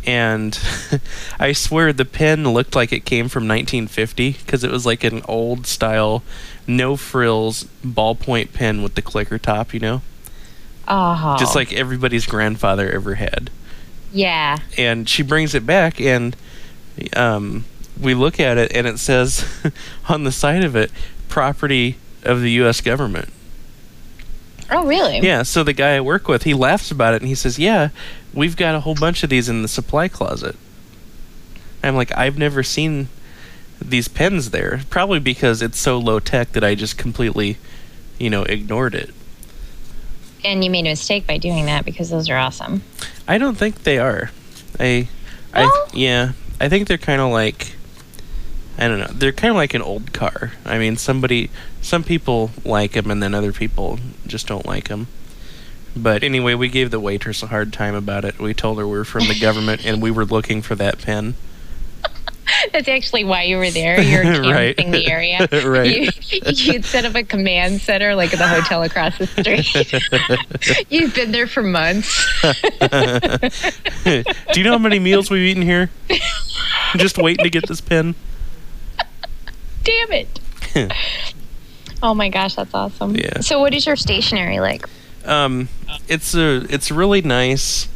And 0.06 0.58
I 1.38 1.52
swear 1.52 1.92
the 1.92 2.04
pen 2.06 2.44
looked 2.44 2.74
like 2.74 2.90
it 2.92 3.04
came 3.04 3.28
from 3.28 3.46
1950 3.46 4.32
because 4.44 4.64
it 4.64 4.70
was 4.70 4.86
like 4.86 5.04
an 5.04 5.22
old 5.28 5.66
style, 5.66 6.22
no 6.66 6.96
frills 6.96 7.66
ballpoint 7.86 8.52
pen 8.54 8.82
with 8.82 8.94
the 8.94 9.02
clicker 9.02 9.38
top, 9.38 9.72
you 9.74 9.80
know? 9.80 10.00
Oh, 10.88 11.36
Just 11.38 11.54
like 11.54 11.72
everybody's 11.72 12.26
grandfather 12.26 12.90
ever 12.90 13.14
had. 13.16 13.50
Yeah. 14.12 14.58
And 14.76 15.08
she 15.08 15.22
brings 15.22 15.54
it 15.54 15.66
back, 15.66 16.00
and 16.00 16.36
um, 17.16 17.64
we 18.00 18.14
look 18.14 18.40
at 18.40 18.58
it, 18.58 18.72
and 18.74 18.86
it 18.86 18.98
says 18.98 19.44
on 20.08 20.24
the 20.24 20.32
side 20.32 20.64
of 20.64 20.76
it, 20.76 20.90
property 21.28 21.96
of 22.22 22.40
the 22.40 22.50
U.S. 22.52 22.80
government. 22.80 23.28
Oh, 24.70 24.86
really? 24.86 25.18
Yeah, 25.18 25.42
so 25.42 25.64
the 25.64 25.72
guy 25.72 25.96
I 25.96 26.00
work 26.00 26.28
with, 26.28 26.44
he 26.44 26.54
laughs 26.54 26.90
about 26.90 27.14
it 27.14 27.22
and 27.22 27.28
he 27.28 27.34
says, 27.34 27.58
"Yeah, 27.58 27.88
we've 28.32 28.56
got 28.56 28.74
a 28.74 28.80
whole 28.80 28.94
bunch 28.94 29.22
of 29.22 29.30
these 29.30 29.48
in 29.48 29.62
the 29.62 29.68
supply 29.68 30.06
closet." 30.06 30.56
I'm 31.82 31.96
like, 31.96 32.16
"I've 32.16 32.38
never 32.38 32.62
seen 32.62 33.08
these 33.82 34.06
pens 34.06 34.50
there. 34.50 34.82
Probably 34.88 35.18
because 35.18 35.60
it's 35.60 35.78
so 35.78 35.98
low 35.98 36.20
tech 36.20 36.52
that 36.52 36.62
I 36.62 36.74
just 36.76 36.96
completely, 36.96 37.58
you 38.18 38.30
know, 38.30 38.44
ignored 38.44 38.94
it." 38.94 39.12
And 40.44 40.64
you 40.64 40.70
made 40.70 40.86
a 40.86 40.90
mistake 40.90 41.26
by 41.26 41.38
doing 41.38 41.66
that 41.66 41.84
because 41.84 42.10
those 42.10 42.28
are 42.30 42.36
awesome. 42.36 42.82
I 43.28 43.38
don't 43.38 43.56
think 43.56 43.82
they 43.82 43.98
are. 43.98 44.30
I 44.78 45.08
I 45.52 45.62
No? 45.62 45.86
yeah, 45.92 46.32
I 46.60 46.68
think 46.68 46.88
they're 46.88 46.98
kind 46.98 47.20
of 47.20 47.30
like 47.30 47.74
I 48.78 48.88
don't 48.88 48.98
know. 48.98 49.10
They're 49.12 49.32
kind 49.32 49.50
of 49.50 49.56
like 49.56 49.74
an 49.74 49.82
old 49.82 50.12
car. 50.12 50.52
I 50.64 50.78
mean, 50.78 50.96
somebody 50.96 51.50
some 51.82 52.02
people 52.04 52.50
like 52.64 52.92
them 52.92 53.10
and 53.10 53.22
then 53.22 53.34
other 53.34 53.52
people 53.52 53.98
just 54.26 54.46
don't 54.46 54.66
like 54.66 54.88
them. 54.88 55.08
But 55.96 56.22
anyway, 56.22 56.54
we 56.54 56.68
gave 56.68 56.90
the 56.90 57.00
waitress 57.00 57.42
a 57.42 57.48
hard 57.48 57.72
time 57.72 57.94
about 57.94 58.24
it. 58.24 58.38
We 58.38 58.54
told 58.54 58.78
her 58.78 58.86
we 58.86 58.96
were 58.96 59.04
from 59.04 59.26
the 59.26 59.38
government 59.38 59.84
and 59.84 60.00
we 60.00 60.10
were 60.10 60.24
looking 60.24 60.62
for 60.62 60.74
that 60.76 60.98
pen. 61.00 61.34
That's 62.72 62.88
actually 62.88 63.24
why 63.24 63.42
you 63.44 63.56
were 63.58 63.70
there. 63.70 64.00
You're 64.00 64.22
canvassing 64.42 64.50
Right. 64.52 64.76
the 64.76 65.08
area. 65.10 65.48
Right. 65.70 65.96
You, 65.96 66.10
you'd 66.72 66.84
set 66.84 67.04
up 67.04 67.14
a 67.14 67.22
command 67.22 67.80
center 67.80 68.14
like 68.14 68.32
at 68.32 68.38
the 68.38 68.48
hotel 68.48 68.82
across 68.82 69.16
the 69.18 69.26
street. 69.26 70.86
You've 70.90 71.14
been 71.14 71.32
there 71.32 71.46
for 71.46 71.62
months. 71.62 72.26
Do 74.04 74.60
you 74.60 74.64
know 74.64 74.72
how 74.72 74.78
many 74.78 74.98
meals 74.98 75.30
we've 75.30 75.42
eaten 75.46 75.62
here? 75.62 75.90
just 76.96 77.18
waiting 77.18 77.44
to 77.44 77.50
get 77.50 77.66
this 77.68 77.80
pin. 77.80 78.14
Damn 79.84 80.12
it. 80.12 80.40
Oh 82.02 82.14
my 82.14 82.28
gosh, 82.28 82.54
that's 82.54 82.74
awesome. 82.74 83.14
Yeah. 83.16 83.40
So, 83.40 83.60
what 83.60 83.74
is 83.74 83.86
your 83.86 83.96
stationery 83.96 84.60
like? 84.60 84.86
Um, 85.24 85.68
it's 86.08 86.34
a 86.34 86.64
it's 86.70 86.90
really 86.90 87.20
nice, 87.22 87.88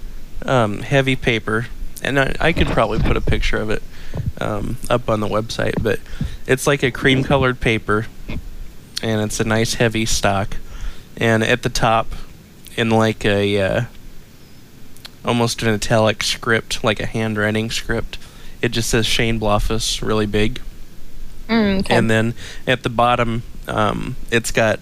um, 0.45 0.81
heavy 0.81 1.17
paper, 1.17 1.67
and 2.03 2.21
I, 2.21 2.35
I 2.41 2.53
could 2.53 2.67
probably 2.69 2.99
put 2.99 3.17
a 3.17 3.21
picture 3.21 3.57
of 3.57 3.71
it 3.71 3.83
um, 4.41 4.77
up 4.91 5.09
on 5.09 5.21
the 5.21 5.29
website. 5.29 5.83
But 5.83 6.01
it's 6.47 6.67
like 6.67 6.83
a 6.83 6.91
cream 6.91 7.25
colored 7.25 7.61
paper, 7.61 8.07
and 9.03 9.21
it's 9.21 9.41
a 9.41 9.45
nice 9.45 9.75
heavy 9.75 10.07
stock. 10.07 10.57
And 11.17 11.43
at 11.43 11.63
the 11.63 11.69
top, 11.69 12.09
in 12.77 12.91
like 12.91 13.25
a 13.25 13.61
uh, 13.61 13.83
almost 15.25 15.63
an 15.63 15.69
italic 15.69 16.23
script, 16.23 16.85
like 16.85 17.01
a 17.01 17.07
handwriting 17.07 17.71
script, 17.71 18.19
it 18.61 18.71
just 18.71 18.91
says 18.91 19.07
Shane 19.07 19.39
Bloffus 19.39 20.03
really 20.03 20.27
big. 20.27 20.61
Mm, 21.49 21.81
okay. 21.81 21.95
And 21.95 22.11
then 22.11 22.35
at 22.67 22.83
the 22.83 22.89
bottom, 22.89 23.43
um, 23.69 24.17
it's 24.31 24.51
got 24.51 24.81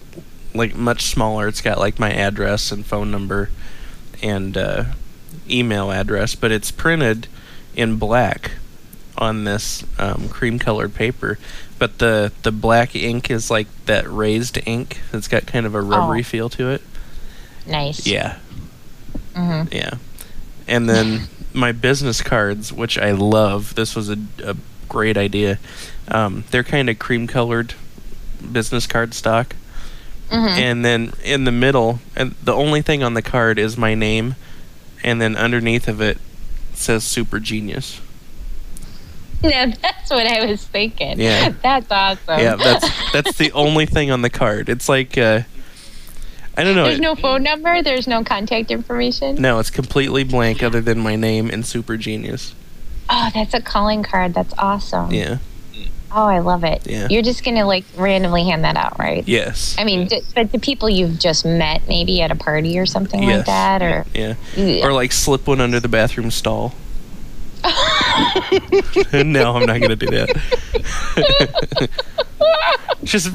like 0.53 0.75
much 0.75 1.03
smaller. 1.03 1.47
It's 1.47 1.61
got 1.61 1.77
like 1.77 1.99
my 1.99 2.11
address 2.11 2.71
and 2.71 2.85
phone 2.85 3.11
number, 3.11 3.49
and 4.21 4.57
uh, 4.57 4.85
email 5.49 5.91
address, 5.91 6.35
but 6.35 6.51
it's 6.51 6.71
printed 6.71 7.27
in 7.75 7.97
black 7.97 8.51
on 9.17 9.43
this 9.43 9.83
um, 9.99 10.27
cream 10.29 10.59
colored 10.59 10.93
paper. 10.95 11.37
But 11.79 11.99
the 11.99 12.31
the 12.43 12.51
black 12.51 12.95
ink 12.95 13.29
is 13.29 13.49
like 13.51 13.67
that 13.85 14.09
raised 14.09 14.57
ink. 14.65 15.01
It's 15.11 15.27
got 15.27 15.45
kind 15.45 15.65
of 15.65 15.75
a 15.75 15.81
rubbery 15.81 16.21
Oh. 16.21 16.23
feel 16.23 16.49
to 16.49 16.69
it. 16.69 16.81
Nice. 17.67 18.05
Yeah, 18.07 18.37
hmm 19.35 19.63
yeah. 19.71 19.95
And 20.67 20.89
then 20.89 21.27
my 21.53 21.71
business 21.71 22.21
cards, 22.21 22.71
which 22.73 22.97
I 22.97 23.11
love. 23.11 23.75
This 23.75 23.95
was 23.95 24.09
a, 24.09 24.17
a 24.43 24.55
great 24.89 25.17
idea. 25.17 25.59
Um, 26.07 26.43
they're 26.51 26.63
kind 26.63 26.89
of 26.89 26.99
cream 26.99 27.27
colored 27.27 27.73
business 28.51 28.87
card 28.87 29.13
stock. 29.13 29.55
hmm 30.29 30.35
and 30.47 30.83
then 30.85 31.13
in 31.23 31.43
the 31.45 31.51
middle 31.51 31.99
and 32.15 32.31
the 32.43 32.53
only 32.53 32.81
thing 32.81 33.03
on 33.03 33.13
the 33.13 33.21
card 33.21 33.57
is 33.59 33.77
my 33.77 33.93
name 33.95 34.35
and 35.03 35.21
then 35.21 35.35
underneath 35.35 35.87
of 35.87 36.01
it 36.01 36.17
says 36.73 37.03
super 37.03 37.39
genius 37.39 37.99
Yeah, 39.53 39.73
that's 39.81 40.09
what 40.09 40.25
I 40.25 40.45
was 40.45 40.63
thinking. 40.65 41.19
Yeah. 41.19 41.49
That's 41.61 41.91
awesome. 41.91 42.39
yeah 42.39 42.55
that's 42.55 43.11
that's 43.11 43.37
the 43.37 43.51
only 43.51 43.85
thing 43.85 44.09
on 44.09 44.21
the 44.21 44.29
card 44.29 44.69
it's 44.69 44.87
like 44.87 45.17
uh 45.17 45.41
i 46.55 46.63
don't 46.63 46.75
know 46.75 46.85
There's 46.85 46.99
no 46.99 47.15
phone 47.15 47.43
number. 47.43 47.81
There's 47.83 48.07
no 48.07 48.23
contact 48.23 48.71
information. 48.71 49.35
no 49.35 49.59
it's 49.59 49.69
completely 49.69 50.23
blank 50.23 50.63
other 50.63 50.79
than 50.81 50.99
my 50.99 51.15
name 51.15 51.49
and 51.49 51.65
super 51.65 51.97
genius 51.97 52.55
Oh, 53.09 53.29
that's 53.33 53.53
a 53.53 53.61
calling 53.61 54.01
card. 54.01 54.33
That's 54.33 54.53
awesome. 54.57 55.11
yeah 55.11 55.37
Oh, 56.15 56.25
I 56.27 56.39
love 56.39 56.63
it. 56.63 56.85
Yeah. 56.85 57.07
You're 57.09 57.23
just 57.23 57.43
gonna 57.43 57.65
like 57.65 57.83
randomly 57.97 58.43
hand 58.45 58.63
that 58.63 58.77
out, 58.77 58.97
right? 58.99 59.27
yes 59.27 59.75
I 59.79 59.83
mean, 59.83 60.07
d- 60.07 60.21
but 60.35 60.51
the 60.51 60.59
people 60.59 60.89
you've 60.89 61.19
just 61.19 61.43
met, 61.43 61.87
maybe 61.89 62.21
at 62.21 62.31
a 62.31 62.35
party 62.35 62.77
or 62.79 62.85
something 62.85 63.23
Yes. 63.23 63.37
like 63.37 63.45
that, 63.47 63.81
or 63.81 64.05
yeah 64.13 64.35
or 64.85 64.93
like 64.93 65.11
slip 65.11 65.47
one 65.47 65.59
under 65.59 65.79
the 65.81 65.87
bathroom 65.89 66.31
stall 66.31 66.73
no 69.23 69.55
i'm 69.55 69.65
not 69.65 69.81
gonna 69.81 69.95
do 69.95 70.07
that. 70.07 70.29
Just 73.03 73.31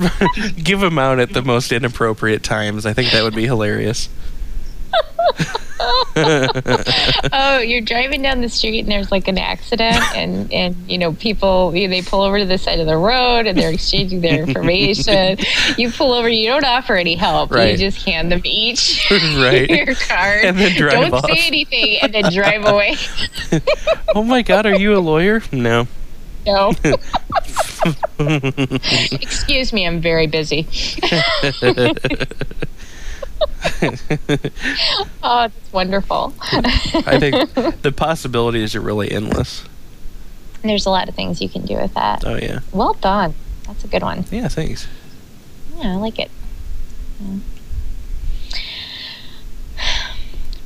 give 0.63 0.81
them 0.81 0.99
out 0.99 1.21
at 1.21 1.35
the 1.35 1.43
most 1.43 1.73
inappropriate 1.73 2.43
times. 2.43 2.87
I 2.87 2.95
think 2.95 3.13
that 3.13 3.23
would 3.23 3.35
be 3.35 3.45
hilarious 3.45 4.09
oh, 7.33 7.59
you're 7.65 7.81
driving 7.81 8.23
down 8.23 8.41
the 8.41 8.49
street 8.49 8.81
and 8.81 8.89
there's 8.91 9.11
like 9.13 9.29
an 9.29 9.39
accident, 9.39 9.97
and 10.17 10.53
and 10.53 10.77
you 10.91 10.99
know 10.99 11.13
people 11.15 11.75
you 11.75 11.87
know, 11.89 11.95
they 11.95 12.03
pull 12.03 12.23
over 12.23 12.39
to 12.39 12.45
the 12.45 12.59
side 12.59 12.81
of 12.81 12.87
the 12.87 12.97
road 12.97 13.47
and 13.47 13.59
they're 13.59 13.73
exchanging 13.73 14.21
their 14.21 14.43
information. 14.45 15.39
you 15.77 15.91
pull 15.91 16.13
over, 16.13 16.29
you 16.29 16.49
don't 16.49 16.65
offer 16.65 16.95
any 16.97 17.15
help. 17.15 17.51
Right. 17.51 17.73
You 17.73 17.77
just 17.79 18.05
hand 18.05 18.31
them 18.33 18.41
each 18.45 19.07
Right. 19.11 19.69
your 19.69 19.95
card, 19.95 20.45
And 20.45 20.59
then 20.59 20.77
drive 20.77 20.93
don't 21.11 21.15
off. 21.15 21.27
say 21.31 21.47
anything, 21.47 21.99
and 22.03 22.13
then 22.15 22.33
drive 22.33 22.65
away. 22.73 22.97
oh 24.15 24.23
my 24.23 24.43
god, 24.43 24.67
are 24.67 24.77
you 24.77 24.97
a 24.97 25.01
lawyer? 25.01 25.43
No. 25.53 25.87
no, 26.47 26.73
excuse 28.19 29.73
me, 29.73 29.87
I'm 29.87 30.01
very 30.01 30.27
busy. 30.27 30.67
Oh, 35.23 35.41
that's 35.49 35.73
wonderful. 35.73 36.33
I 36.43 37.19
think 37.19 37.53
the 37.83 37.93
possibilities 37.95 38.75
are 38.75 38.81
really 38.81 39.11
endless. 39.11 39.65
There's 40.63 40.87
a 40.87 40.91
lot 40.91 41.09
of 41.09 41.15
things 41.15 41.41
you 41.41 41.49
can 41.49 41.65
do 41.67 41.77
with 41.77 41.95
that. 41.95 42.25
Oh 42.27 42.37
yeah. 42.37 42.61
Well 42.73 42.95
done. 42.95 43.35
That's 43.67 43.85
a 43.85 43.89
good 43.89 44.03
one. 44.03 44.25
Yeah, 44.31 44.49
thanks. 44.49 44.87
Yeah, 45.77 45.93
I 45.93 45.97
like 45.97 46.19
it. 46.19 46.31
Yeah. 47.21 47.37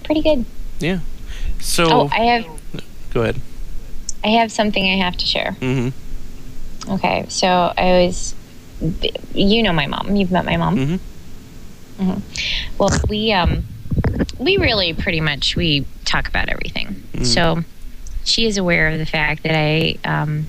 Pretty 0.05 0.23
good. 0.23 0.45
Yeah. 0.81 1.01
So 1.61 1.87
Oh, 1.91 2.09
I 2.13 2.21
have 2.25 2.47
go 3.13 3.23
ahead. 3.23 3.41
I 4.25 4.29
have 4.29 4.53
something 4.53 4.83
I 4.85 4.97
have 5.05 5.17
to 5.17 5.27
share. 5.27 5.57
Mm-hmm. 5.61 6.93
Okay, 6.95 7.27
so 7.29 7.47
I 7.77 7.83
always, 7.91 8.35
you 9.35 9.63
know 9.63 9.73
my 9.73 9.87
mom. 9.87 10.17
You've 10.17 10.31
met 10.33 10.45
my 10.45 10.57
mom. 10.57 10.77
Mhm. 10.77 11.01
Mhm. 12.03 12.21
Well, 12.79 12.91
we 13.09 13.33
um, 13.33 13.65
we 14.39 14.57
really 14.57 14.93
pretty 14.93 15.21
much 15.21 15.57
we 15.57 15.87
talk 16.05 16.29
about 16.29 16.49
everything. 16.49 17.03
Mm. 17.15 17.27
So 17.27 17.65
she 18.25 18.47
is 18.47 18.57
aware 18.59 18.89
of 18.89 18.99
the 18.99 19.07
fact 19.07 19.43
that 19.45 19.55
I, 19.57 19.97
um, 20.05 20.47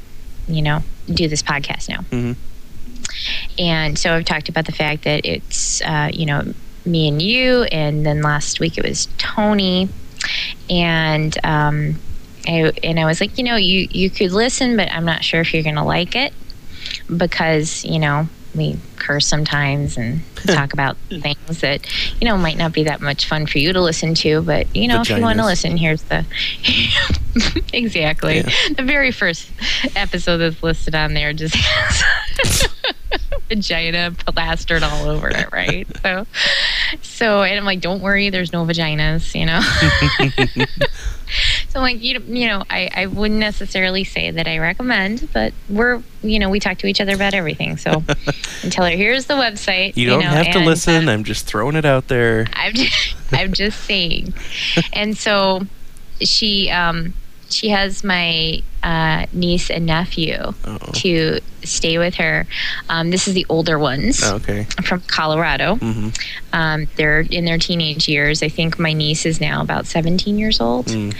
you 0.48 0.62
know, 0.62 0.84
do 1.08 1.28
this 1.28 1.42
podcast 1.42 1.90
now. 1.90 2.00
Mhm. 2.12 2.36
And 3.60 3.98
so 4.00 4.14
I've 4.16 4.26
talked 4.26 4.50
about 4.50 4.66
the 4.66 4.72
fact 4.72 5.04
that 5.04 5.26
it's, 5.26 5.82
uh, 5.82 6.10
you 6.12 6.26
know, 6.26 6.54
me 6.86 7.08
and 7.08 7.22
you, 7.22 7.64
and 7.64 8.06
then 8.06 8.22
last 8.22 8.60
week 8.60 8.78
it 8.78 8.84
was 8.88 9.08
Tony, 9.18 9.88
and 10.70 11.38
um, 11.46 12.00
I, 12.48 12.72
and 12.84 13.00
I 13.00 13.06
was 13.06 13.22
like, 13.22 13.38
you 13.38 13.44
know, 13.44 13.56
you 13.56 13.88
you 13.92 14.10
could 14.10 14.32
listen, 14.32 14.76
but 14.76 14.92
I'm 14.92 15.06
not 15.06 15.24
sure 15.24 15.40
if 15.42 15.54
you're 15.54 15.64
gonna 15.64 15.86
like 15.86 16.16
it 16.16 16.34
because 17.16 17.86
you 17.86 18.00
know 18.00 18.28
we 18.56 18.78
curse 18.98 19.26
sometimes 19.28 19.98
and 19.98 20.22
talk 20.48 20.74
about 20.74 20.98
things 21.10 21.62
that 21.62 21.82
you 22.22 22.28
know 22.28 22.38
might 22.38 22.58
not 22.58 22.72
be 22.72 22.84
that 22.84 23.02
much 23.02 23.28
fun 23.28 23.46
for 23.46 23.58
you 23.58 23.74
to 23.74 23.82
listen 23.82 24.14
to 24.14 24.42
but 24.42 24.74
you 24.76 24.88
know 24.88 25.02
if 25.02 25.10
you 25.10 25.22
want 25.22 25.40
to 25.40 25.46
listen 25.46 25.78
here's 25.78 26.04
the 26.04 26.26
exactly. 27.74 28.38
Yeah. 28.38 28.50
the 28.78 28.84
very 28.84 29.12
first 29.12 29.50
episode 29.96 30.38
that's 30.38 30.62
listed 30.62 30.96
on 30.96 31.14
there 31.14 31.34
just 31.34 31.56
has 31.56 32.68
vagina 33.50 34.12
plastered 34.28 34.84
all 34.84 35.10
over 35.10 35.30
it 35.30 35.52
right? 35.52 35.88
So 36.02 36.26
so 37.02 37.42
and 37.44 37.58
i'm 37.58 37.66
like 37.66 37.82
don't 37.82 38.02
worry 38.02 38.30
there's 38.30 38.54
no 38.54 38.66
vaginas 38.66 39.34
you 39.34 39.46
know 39.46 39.60
so 41.74 41.80
like 41.80 42.04
you 42.04 42.20
you 42.28 42.46
know 42.48 42.64
I, 42.70 42.88
I 42.96 43.06
wouldn't 43.08 43.40
necessarily 43.40 44.04
say 44.04 44.30
that 44.30 44.48
I 44.48 44.60
recommend, 44.60 45.28
but 45.34 45.54
we're 45.70 46.04
you 46.22 46.38
know 46.38 46.50
we 46.52 46.60
talk 46.60 46.78
to 46.80 46.88
each 46.88 47.02
other 47.02 47.16
about 47.16 47.34
everything. 47.34 47.78
So 47.78 47.92
and 48.64 48.72
tell 48.72 48.86
her 48.86 48.92
here's 48.96 49.26
the 49.26 49.34
website. 49.34 49.98
You 49.98 50.08
don't 50.08 50.22
know, 50.22 50.30
have 50.30 50.52
to 50.54 50.60
listen. 50.60 51.10
uh, 51.10 51.12
I'm 51.14 51.24
just 51.24 51.48
throwing 51.48 51.76
it 51.76 51.84
out 51.86 52.08
there. 52.10 52.46
I'm 52.54 52.74
just, 52.74 53.16
I'm 53.34 53.54
just 53.54 53.80
saying. 53.86 54.34
And 54.94 55.18
so 55.18 55.62
she 56.22 56.70
um 56.70 57.14
she 57.50 57.70
has 57.70 58.04
my 58.04 58.62
uh, 58.82 59.26
niece 59.32 59.70
and 59.70 59.86
nephew 59.86 60.36
Uh-oh. 60.66 60.92
to 60.94 61.40
stay 61.64 61.98
with 62.00 62.16
her. 62.16 62.46
Um, 62.90 63.12
this 63.12 63.28
is 63.28 63.34
the 63.36 63.46
older 63.48 63.78
ones 63.80 64.22
Oh, 64.24 64.36
okay. 64.36 64.64
from 64.84 65.02
Colorado. 65.02 65.76
hmm 65.76 66.10
Um, 66.52 66.88
they're 66.98 67.22
in 67.22 67.46
their 67.46 67.58
teenage 67.60 68.08
years. 68.10 68.42
I 68.44 68.50
think 68.50 68.78
my 68.80 68.94
niece 68.94 69.26
is 69.26 69.40
now 69.40 69.62
about 69.62 69.86
17 69.86 70.38
years 70.40 70.60
old. 70.60 70.88
Mm. 70.88 71.16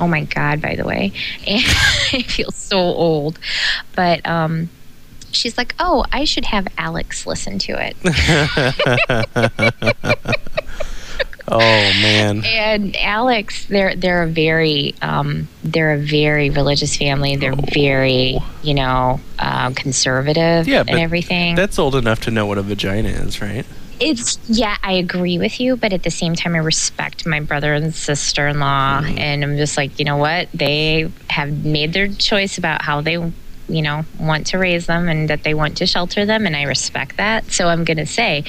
Oh 0.00 0.08
my 0.08 0.24
God, 0.24 0.62
by 0.62 0.74
the 0.74 0.84
way. 0.84 1.12
And 1.46 1.62
I 2.12 2.22
feel 2.22 2.50
so 2.50 2.78
old. 2.78 3.38
But 3.94 4.26
um, 4.26 4.70
she's 5.30 5.58
like, 5.58 5.74
oh, 5.78 6.04
I 6.12 6.24
should 6.24 6.46
have 6.46 6.66
Alex 6.78 7.26
listen 7.26 7.58
to 7.60 7.76
it. 7.78 7.96
oh 11.48 11.58
man. 11.58 12.42
and 12.44 12.96
Alex, 12.96 13.66
they're 13.66 13.94
they're 13.94 14.22
a 14.22 14.28
very 14.28 14.94
um, 15.02 15.48
they're 15.62 15.92
a 15.92 15.98
very 15.98 16.50
religious 16.50 16.96
family. 16.96 17.36
They're 17.36 17.54
very 17.74 18.38
you 18.62 18.74
know 18.74 19.20
um, 19.38 19.74
conservative 19.74 20.66
Yeah, 20.66 20.84
and 20.86 20.98
everything. 20.98 21.56
That's 21.56 21.78
old 21.78 21.94
enough 21.94 22.20
to 22.22 22.30
know 22.30 22.46
what 22.46 22.58
a 22.58 22.62
vagina 22.62 23.08
is, 23.08 23.40
right? 23.40 23.66
It's 24.00 24.38
yeah, 24.48 24.76
I 24.82 24.92
agree 24.94 25.38
with 25.38 25.60
you, 25.60 25.76
but 25.76 25.92
at 25.92 26.02
the 26.02 26.10
same 26.10 26.34
time, 26.34 26.54
I 26.54 26.58
respect 26.58 27.26
my 27.26 27.40
brother 27.40 27.74
and 27.74 27.94
sister 27.94 28.48
in 28.48 28.58
law, 28.58 29.02
and 29.04 29.44
I'm 29.44 29.56
just 29.58 29.76
like, 29.76 29.98
you 29.98 30.06
know 30.06 30.16
what? 30.16 30.48
They 30.54 31.10
have 31.28 31.64
made 31.66 31.92
their 31.92 32.08
choice 32.08 32.56
about 32.56 32.80
how 32.82 33.02
they, 33.02 33.12
you 33.12 33.82
know, 33.82 34.04
want 34.18 34.46
to 34.48 34.58
raise 34.58 34.86
them, 34.86 35.06
and 35.08 35.28
that 35.28 35.42
they 35.44 35.52
want 35.52 35.76
to 35.78 35.86
shelter 35.86 36.24
them, 36.24 36.46
and 36.46 36.56
I 36.56 36.62
respect 36.62 37.18
that. 37.18 37.52
So 37.52 37.68
I'm 37.68 37.84
gonna 37.84 38.06
say, 38.06 38.44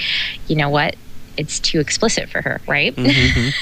you 0.48 0.56
know 0.56 0.70
what? 0.70 0.96
It's 1.36 1.60
too 1.60 1.82
explicit 1.82 2.30
for 2.30 2.42
her, 2.42 2.62
right? 2.68 2.94
hmm 2.96 3.50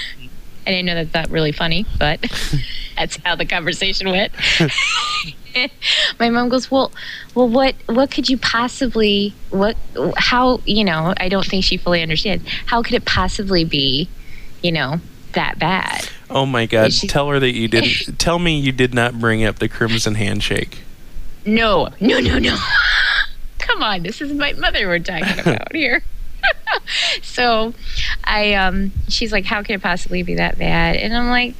And 0.68 0.76
I 0.76 0.82
know 0.82 0.94
that's 0.94 1.14
not 1.16 1.32
really 1.32 1.52
funny, 1.52 1.88
but 1.98 2.20
that's 2.98 3.18
how 3.26 3.36
the 3.36 3.46
conversation 3.46 4.10
went. 4.12 4.32
My 6.20 6.30
mom 6.30 6.50
goes, 6.50 6.70
"Well, 6.70 6.92
well, 7.36 7.48
what, 7.48 7.76
what 7.88 8.12
could 8.12 8.30
you 8.30 8.38
possibly, 8.38 9.34
what, 9.50 9.76
how, 10.18 10.62
you 10.66 10.84
know? 10.84 11.14
I 11.18 11.30
don't 11.30 11.46
think 11.46 11.64
she 11.64 11.78
fully 11.78 12.02
understands. 12.02 12.48
How 12.66 12.82
could 12.82 12.96
it 12.96 13.06
possibly 13.06 13.64
be, 13.64 14.10
you 14.62 14.72
know, 14.72 15.00
that 15.34 15.60
bad? 15.60 16.10
Oh 16.30 16.46
my 16.46 16.66
God! 16.66 16.92
Tell 16.92 17.30
her 17.30 17.40
that 17.40 17.56
you 17.56 17.68
didn't. 17.68 18.18
tell 18.20 18.40
me 18.40 18.60
you 18.60 18.72
did 18.72 18.94
not 18.94 19.20
bring 19.20 19.44
up 19.44 19.60
the 19.60 19.68
crimson 19.68 20.16
handshake. 20.16 20.80
No, 21.46 21.90
no, 22.00 22.20
no, 22.20 22.38
no. 22.38 22.58
Come 23.58 23.82
on, 23.84 24.04
this 24.04 24.22
is 24.22 24.32
my 24.34 24.54
mother 24.54 24.88
we're 24.88 25.00
talking 25.00 25.40
about 25.40 25.74
here. 25.74 26.04
so, 27.22 27.74
I, 28.24 28.54
um, 28.54 28.92
she's 29.08 29.32
like, 29.32 29.46
"How 29.46 29.64
could 29.64 29.76
it 29.76 29.82
possibly 29.82 30.22
be 30.22 30.36
that 30.36 30.60
bad?" 30.60 30.98
And 30.98 31.16
I'm 31.16 31.30
like, 31.30 31.56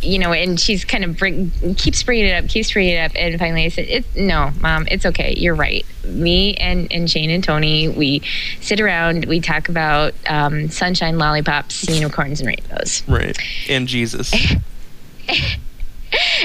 you 0.00 0.18
know, 0.18 0.32
and 0.32 0.58
she's 0.58 0.84
kind 0.84 1.04
of 1.04 1.16
bring 1.16 1.50
keeps 1.76 2.02
bringing 2.02 2.26
it 2.26 2.32
up, 2.32 2.48
keeps 2.48 2.72
bringing 2.72 2.94
it 2.94 2.98
up, 3.00 3.12
and 3.14 3.38
finally 3.38 3.64
I 3.64 3.68
said, 3.68 3.86
it, 3.86 4.04
"No, 4.16 4.50
mom, 4.60 4.86
it's 4.90 5.06
okay. 5.06 5.34
You're 5.36 5.54
right. 5.54 5.84
Me 6.04 6.54
and 6.56 6.90
and 6.92 7.10
Shane 7.10 7.30
and 7.30 7.44
Tony, 7.44 7.88
we 7.88 8.22
sit 8.60 8.80
around, 8.80 9.26
we 9.26 9.40
talk 9.40 9.68
about 9.68 10.14
um, 10.28 10.68
sunshine, 10.68 11.18
lollipops, 11.18 11.88
unicorns, 11.88 12.40
and 12.40 12.48
rainbows." 12.48 13.02
Right. 13.06 13.38
And 13.68 13.86
Jesus. 13.86 14.32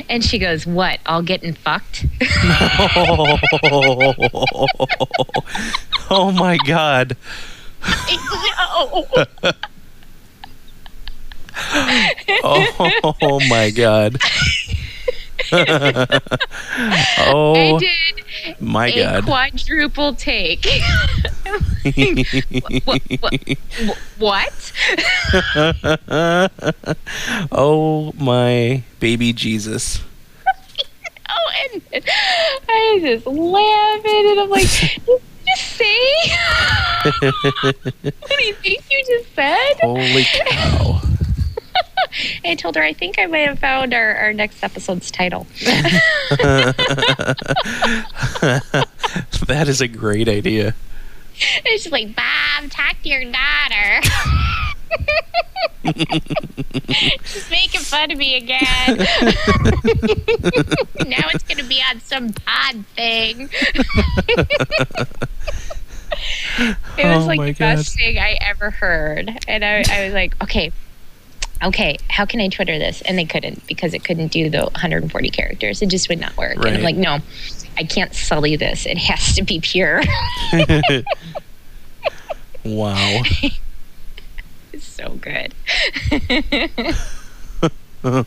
And 0.10 0.25
she 0.25 0.39
goes, 0.39 0.65
"What? 0.65 1.00
All 1.06 1.22
getting 1.22 1.53
fucked?" 1.53 2.06
oh 6.10 6.34
my 6.36 6.58
god. 6.65 7.15
no. 12.43 12.65
Oh 13.22 13.39
my 13.50 13.69
god. 13.72 14.17
Oh 15.51 16.05
I 17.55 17.60
oh 17.74 17.79
did 17.79 18.24
my 18.60 18.88
a 18.88 18.95
god. 18.95 19.24
quadruple 19.25 20.15
take. 20.15 20.65
what? 22.86 23.01
what? 24.17 24.72
oh 27.51 28.13
my 28.17 28.83
baby 29.00 29.33
Jesus. 29.33 30.01
Oh, 31.29 31.51
and 31.74 31.81
I 32.69 32.91
was 32.93 33.03
just 33.03 33.25
laughing, 33.27 34.29
and 34.31 34.39
I'm 34.39 34.50
like, 34.50 34.69
"Did 34.69 35.01
you 35.07 35.19
just 35.48 35.63
say? 35.74 36.36
what 38.19 38.38
do 38.39 38.43
you 38.45 38.53
think 38.55 38.83
you 38.89 39.03
just 39.07 39.36
said?" 39.36 39.74
Holy 39.81 40.24
cow. 40.24 41.01
I 42.46 42.56
told 42.56 42.75
her 42.75 42.84
I 42.84 42.94
think 42.94 43.20
I 43.20 43.25
might 43.25 43.48
have 43.48 43.60
found 43.60 43.94
our, 43.94 44.15
our 44.15 44.34
next 44.34 44.63
episode's 44.63 45.12
title. 45.12 45.48
that 49.48 49.65
is 49.68 49.82
a 49.82 49.88
great 49.88 50.27
idea. 50.27 50.75
It's 51.65 51.92
like, 51.92 52.15
Bob, 52.15 52.70
talk 52.70 52.96
to 53.01 53.10
your 53.10 53.24
daughter. 53.24 54.01
She's 57.25 57.50
making 57.50 57.82
fun 57.82 58.12
of 58.12 58.18
me 58.20 58.38
again. 58.38 58.60
now 61.10 61.27
it's 61.34 61.44
going 61.44 61.58
to 61.58 61.63
be 61.63 61.82
on 61.89 62.00
some 62.01 62.32
pod 62.34 62.86
thing. 62.96 63.50
it 66.98 67.06
was 67.06 67.24
Oh 67.24 67.27
like 67.27 67.39
the 67.39 67.56
best 67.60 67.98
thing 67.98 68.20
I 68.20 68.38
ever 68.39 68.70
heard. 68.70 69.32
And 69.48 69.65
I, 69.65 69.84
I 69.89 70.06
was 70.06 70.13
like, 70.13 70.42
okay, 70.44 70.72
okay, 71.63 71.98
how 72.10 72.25
can 72.25 72.39
I 72.39 72.48
Twitter 72.50 72.77
this? 72.77 73.01
And 73.01 73.17
they 73.17 73.25
couldn't 73.25 73.65
because 73.67 73.93
it 73.93 74.03
couldn't 74.03 74.32
do 74.32 74.50
the 74.50 74.63
140 74.63 75.29
characters. 75.29 75.82
It 75.82 75.89
just 75.89 76.10
would 76.10 76.20
not 76.20 76.36
work. 76.38 76.58
And 76.58 76.67
I'm 76.67 76.84
like, 76.84 76.96
no, 76.96 77.20
I 77.77 77.84
can't 77.84 78.13
sully 78.13 78.55
this. 78.55 78.86
It 78.86 78.98
has 78.98 79.36
to 79.36 79.43
be 79.43 79.60
pure. 79.60 80.01
wow. 82.63 83.24
It's 84.72 84.86
so 84.86 85.17
good. 85.22 85.53
so 88.03 88.25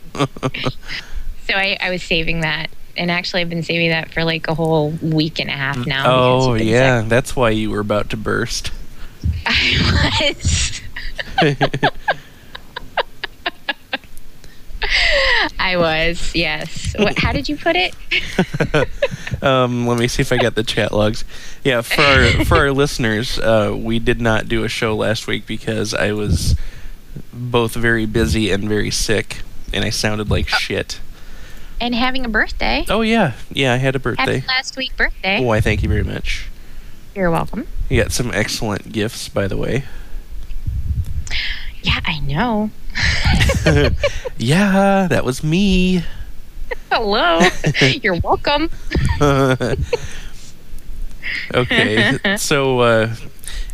I, 1.53 1.77
I 1.79 1.89
was 1.89 2.03
saving 2.03 2.41
that. 2.41 2.69
And 2.95 3.11
actually, 3.11 3.41
I've 3.41 3.49
been 3.49 3.63
saving 3.63 3.89
that 3.89 4.11
for 4.11 4.23
like 4.23 4.47
a 4.47 4.55
whole 4.55 4.89
week 4.89 5.39
and 5.39 5.49
a 5.49 5.53
half 5.53 5.85
now. 5.85 6.05
Oh 6.07 6.53
yeah, 6.55 7.01
sick. 7.01 7.09
that's 7.09 7.35
why 7.35 7.51
you 7.51 7.69
were 7.69 7.79
about 7.79 8.09
to 8.09 8.17
burst. 8.17 8.71
I 9.45 10.17
was. 10.19 10.81
I 15.59 15.77
was, 15.77 16.33
yes. 16.35 16.95
What, 16.97 17.17
how 17.17 17.31
did 17.31 17.49
you 17.49 17.57
put 17.57 17.75
it? 17.75 17.95
um, 19.43 19.87
let 19.87 19.99
me 19.99 20.07
see 20.07 20.21
if 20.21 20.31
I 20.31 20.37
got 20.37 20.55
the 20.55 20.63
chat 20.63 20.91
logs. 20.91 21.25
Yeah, 21.63 21.81
for 21.81 22.01
our, 22.01 22.45
for 22.45 22.57
our 22.57 22.71
listeners, 22.71 23.39
uh, 23.39 23.75
we 23.77 23.99
did 23.99 24.21
not 24.21 24.47
do 24.47 24.63
a 24.63 24.69
show 24.69 24.95
last 24.95 25.27
week 25.27 25.45
because 25.45 25.93
I 25.93 26.11
was 26.13 26.55
both 27.33 27.73
very 27.75 28.05
busy 28.05 28.51
and 28.51 28.67
very 28.67 28.91
sick, 28.91 29.41
and 29.73 29.83
I 29.83 29.89
sounded 29.89 30.29
like 30.29 30.47
shit. 30.47 30.99
And 31.79 31.93
having 31.93 32.25
a 32.25 32.29
birthday. 32.29 32.85
Oh 32.89 33.01
yeah, 33.01 33.33
yeah, 33.51 33.73
I 33.73 33.77
had 33.77 33.95
a 33.95 33.99
birthday. 33.99 34.39
Happy 34.39 34.47
last 34.47 34.77
week 34.77 34.97
birthday. 34.97 35.45
Oh, 35.45 35.49
I 35.49 35.61
thank 35.61 35.83
you 35.83 35.89
very 35.89 36.03
much. 36.03 36.47
You're 37.13 37.29
welcome. 37.29 37.67
You 37.89 38.01
got 38.01 38.11
some 38.11 38.31
excellent 38.33 38.91
gifts, 38.91 39.29
by 39.29 39.47
the 39.47 39.57
way. 39.57 39.83
Yeah, 41.83 41.99
I 42.05 42.19
know. 42.19 42.71
yeah, 44.37 45.07
that 45.09 45.23
was 45.23 45.43
me. 45.43 46.03
Hello. 46.91 47.39
You're 48.01 48.19
welcome. 48.23 48.69
okay, 51.53 52.17
so 52.37 52.79
uh, 52.79 53.15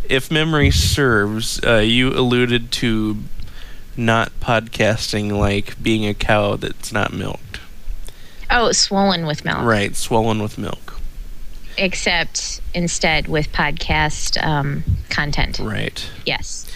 if 0.09 0.31
memory 0.31 0.71
serves, 0.71 1.63
uh, 1.63 1.77
you 1.77 2.09
alluded 2.09 2.71
to 2.73 3.17
not 3.95 4.31
podcasting 4.39 5.31
like 5.31 5.81
being 5.81 6.05
a 6.05 6.13
cow 6.13 6.55
that's 6.55 6.91
not 6.91 7.13
milked. 7.13 7.59
Oh, 8.49 8.71
swollen 8.71 9.25
with 9.25 9.45
milk. 9.45 9.63
Right, 9.63 9.95
swollen 9.95 10.41
with 10.41 10.57
milk. 10.57 10.99
Except 11.77 12.61
instead 12.73 13.27
with 13.27 13.51
podcast 13.51 14.41
um, 14.43 14.83
content. 15.09 15.59
Right. 15.59 16.07
Yes. 16.25 16.69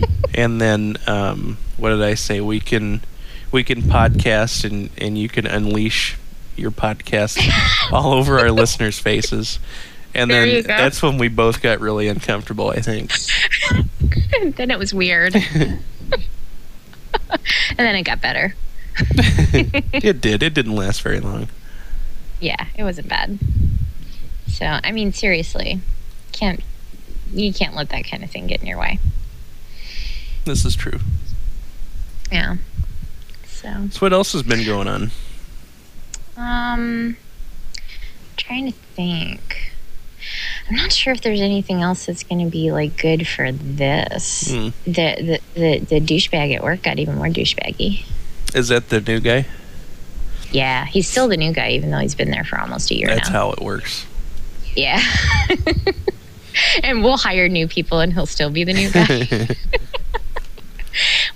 And 0.32 0.60
then 0.60 0.96
um, 1.08 1.58
what 1.76 1.90
did 1.90 2.02
I 2.02 2.14
say? 2.14 2.40
We 2.40 2.60
can 2.60 3.00
we 3.50 3.64
can 3.64 3.82
podcast 3.82 4.64
and, 4.64 4.90
and 4.96 5.18
you 5.18 5.28
can 5.28 5.44
unleash 5.44 6.16
your 6.56 6.70
podcast 6.70 7.40
all 7.92 8.12
over 8.12 8.38
our 8.38 8.52
listeners' 8.52 8.98
faces. 8.98 9.58
And 10.14 10.30
There 10.30 10.62
then 10.62 10.64
that's 10.66 11.02
when 11.02 11.18
we 11.18 11.28
both 11.28 11.60
got 11.62 11.80
really 11.80 12.08
uncomfortable, 12.08 12.70
I 12.70 12.80
think. 12.80 13.12
then 14.56 14.70
it 14.70 14.78
was 14.78 14.94
weird. 14.94 15.34
and 15.34 15.82
then 17.76 17.94
it 17.94 18.02
got 18.04 18.20
better. 18.20 18.54
it 18.98 20.20
did. 20.20 20.42
It 20.42 20.54
didn't 20.54 20.76
last 20.76 21.02
very 21.02 21.20
long. 21.20 21.48
Yeah, 22.40 22.66
it 22.76 22.84
wasn't 22.84 23.08
bad. 23.08 23.38
So, 24.46 24.64
I 24.64 24.92
mean, 24.92 25.12
seriously, 25.12 25.80
can't 26.32 26.60
you 27.32 27.52
can't 27.52 27.76
let 27.76 27.90
that 27.90 28.04
kind 28.04 28.24
of 28.24 28.30
thing 28.30 28.46
get 28.46 28.60
in 28.60 28.66
your 28.66 28.78
way. 28.78 28.98
This 30.44 30.64
is 30.64 30.74
true. 30.74 30.98
Yeah. 32.32 32.56
So, 33.46 33.88
So 33.90 33.98
what 34.00 34.12
else 34.12 34.32
has 34.32 34.42
been 34.42 34.64
going 34.64 34.88
on? 34.88 35.10
um, 36.36 37.16
trying 38.36 38.66
to 38.66 38.72
think. 38.94 39.72
I'm 40.68 40.76
not 40.76 40.92
sure 40.92 41.12
if 41.12 41.20
there's 41.20 41.40
anything 41.40 41.82
else 41.82 42.06
that's 42.06 42.22
going 42.22 42.42
to 42.44 42.50
be 42.50 42.70
like 42.72 42.96
good 42.96 43.26
for 43.26 43.52
this. 43.52 44.50
Hmm. 44.50 44.68
The, 44.84 44.90
the 44.94 45.40
the 45.54 45.78
the 45.80 46.00
douchebag 46.00 46.54
at 46.54 46.62
work 46.62 46.82
got 46.82 46.98
even 46.98 47.16
more 47.16 47.26
douchebaggy. 47.26 48.04
Is 48.54 48.68
that 48.68 48.88
the 48.88 49.00
new 49.00 49.20
guy? 49.20 49.46
Yeah, 50.52 50.84
he's 50.86 51.08
still 51.08 51.28
the 51.28 51.36
new 51.36 51.52
guy, 51.52 51.70
even 51.70 51.90
though 51.90 51.98
he's 51.98 52.14
been 52.14 52.30
there 52.30 52.44
for 52.44 52.58
almost 52.58 52.90
a 52.90 52.96
year 52.96 53.08
now. 53.08 53.14
That's 53.16 53.30
now. 53.30 53.34
how 53.34 53.52
it 53.52 53.60
works. 53.60 54.06
Yeah. 54.74 55.00
and 56.82 57.02
we'll 57.04 57.16
hire 57.18 57.48
new 57.48 57.68
people 57.68 58.00
and 58.00 58.12
he'll 58.12 58.26
still 58.26 58.50
be 58.50 58.64
the 58.64 58.72
new 58.72 58.90
guy. 58.90 59.48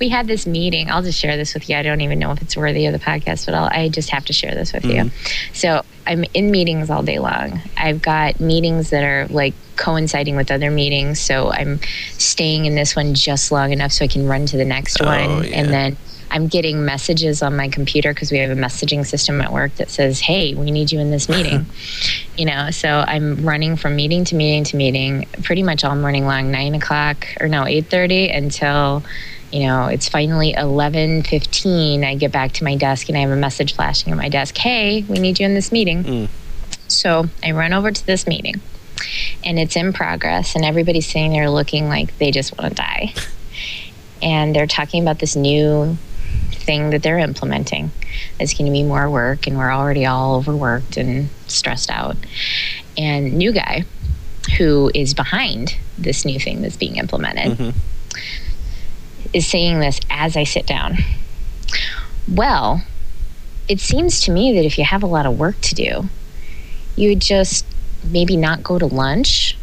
we 0.05 0.11
had 0.11 0.27
this 0.27 0.47
meeting. 0.47 0.91
I'll 0.91 1.01
just 1.03 1.19
share 1.19 1.39
this 1.39 1.55
with 1.55 1.67
you. 1.71 1.77
I 1.77 1.83
don't 1.83 2.03
even 2.03 2.19
know 2.19 2.31
if 2.31 2.43
it's 2.43 2.59
worthy 2.59 2.85
of 2.85 2.93
the 2.93 2.99
podcast, 2.99 3.47
but 3.47 3.55
I'll, 3.55 3.71
I 3.73 3.89
just 3.89 4.11
have 4.11 4.27
to 4.27 4.35
share 4.35 4.55
this 4.55 4.75
with 4.75 4.85
you. 4.85 5.05
Mm-hmm. 5.05 5.55
So 5.55 5.83
I'm 6.07 6.25
in 6.35 6.51
meetings 6.51 6.91
all 6.91 7.03
day 7.03 7.19
long. 7.19 7.63
I've 7.79 8.03
got 8.03 8.39
meetings 8.39 8.91
that 8.91 9.03
are 9.03 9.27
like 9.29 9.55
coinciding 9.77 10.37
with 10.37 10.51
other 10.51 10.71
meetings. 10.71 11.21
So 11.21 11.51
I'm 11.51 11.81
staying 12.19 12.67
in 12.67 12.75
this 12.75 12.95
one 12.95 13.15
just 13.15 13.51
long 13.51 13.73
enough 13.73 13.93
so 13.93 14.05
I 14.05 14.09
can 14.09 14.29
run 14.29 14.45
to 14.45 14.59
the 14.59 14.65
next 14.67 15.01
Oh, 15.01 15.07
one. 15.07 15.45
yeah. 15.45 15.57
And 15.59 15.71
then 15.71 15.97
I'm 16.31 16.49
getting 16.49 16.85
messages 16.85 17.43
on 17.43 17.57
my 17.57 17.69
computer 17.71 18.13
because 18.13 18.31
we 18.31 18.37
have 18.39 18.51
a 18.51 18.61
messaging 18.61 19.07
system 19.07 19.41
at 19.41 19.53
work 19.53 19.75
that 19.77 19.89
says, 19.89 20.21
"Hey, 20.21 20.55
we 20.55 20.71
need 20.71 20.91
you 20.91 20.99
in 20.99 21.11
this 21.13 21.29
meeting." 21.29 21.65
you 22.37 22.45
know, 22.45 22.71
so 22.73 23.05
I'm 23.07 23.47
running 23.47 23.77
from 23.77 23.95
meeting 23.95 24.25
to 24.27 24.35
meeting 24.35 24.65
to 24.65 24.77
meeting, 24.77 25.27
pretty 25.45 25.63
much 25.63 25.85
all 25.85 25.95
morning 25.95 26.27
long, 26.27 26.51
nine 26.51 26.75
o'clock 26.75 27.27
or 27.41 27.47
no, 27.49 27.65
eight 27.67 27.87
thirty 27.89 28.31
until, 28.31 29.05
you 29.55 29.61
know, 29.61 29.87
it's 29.87 30.09
finally 30.09 30.53
eleven 30.53 31.23
fifteen. 31.23 32.03
I 32.03 32.17
get 32.17 32.33
back 32.33 32.51
to 32.55 32.65
my 32.65 32.75
desk 32.75 33.09
and 33.09 33.17
I 33.17 33.21
have 33.21 33.31
a 33.31 33.37
message 33.37 33.77
flashing 33.77 34.11
on 34.13 34.19
my 34.19 34.29
desk. 34.29 34.57
Hey, 34.57 35.05
we 35.09 35.21
need 35.21 35.39
you 35.39 35.47
in 35.47 35.55
this 35.55 35.71
meeting. 35.71 36.03
Mm. 36.03 36.29
So 36.89 37.27
I 37.41 37.53
run 37.53 37.73
over 37.73 37.93
to 37.93 38.07
this 38.07 38.27
meeting, 38.27 38.61
and 39.45 39.61
it's 39.61 39.77
in 39.77 39.93
progress, 39.93 40.57
and 40.57 40.65
everybody's 40.65 41.07
sitting 41.07 41.31
there 41.31 41.49
looking 41.49 41.89
like 41.89 42.19
they 42.19 42.33
just 42.33 42.59
want 42.59 42.73
to 42.73 42.75
die. 42.75 43.15
and 44.23 44.57
they're 44.57 44.67
talking 44.67 45.01
about 45.03 45.21
this 45.21 45.37
new 45.37 45.97
thing 46.51 46.91
that 46.91 47.05
they're 47.05 47.19
implementing. 47.19 47.93
It's 48.41 48.55
going 48.55 48.67
to 48.67 48.73
be 48.73 48.83
more 48.83 49.09
work, 49.09 49.47
and 49.47 49.57
we're 49.57 49.73
already 49.73 50.05
all 50.05 50.35
overworked 50.35 50.97
and 50.97 51.29
stressed 51.47 51.91
out. 51.91 52.17
And 52.99 53.35
new 53.35 53.53
guy, 53.53 53.85
who 54.59 54.91
is 54.97 55.15
behind 55.15 55.77
this 55.97 56.25
new 56.25 56.41
thing 56.41 56.61
that's 56.63 56.77
being 56.77 56.97
implemented, 56.97 57.57
Mhm. 57.57 57.75
Is 59.35 59.47
saying 59.47 59.81
this 59.81 60.01
as 60.11 60.37
I 60.37 60.45
sit 60.45 60.67
down. 60.67 60.97
Well, 62.33 62.83
it 63.69 63.81
seems 63.81 64.21
to 64.23 64.31
me 64.31 64.55
that 64.55 64.65
if 64.65 64.79
you 64.79 64.85
have 64.85 65.03
a 65.03 65.07
lot 65.07 65.27
of 65.27 65.39
work 65.39 65.61
to 65.63 65.75
do, 65.75 66.09
you 66.97 67.09
would 67.11 67.21
just 67.21 67.67
maybe 68.05 68.37
not 68.37 68.63
go 68.63 68.79
to 68.79 68.87
lunch, 68.87 69.57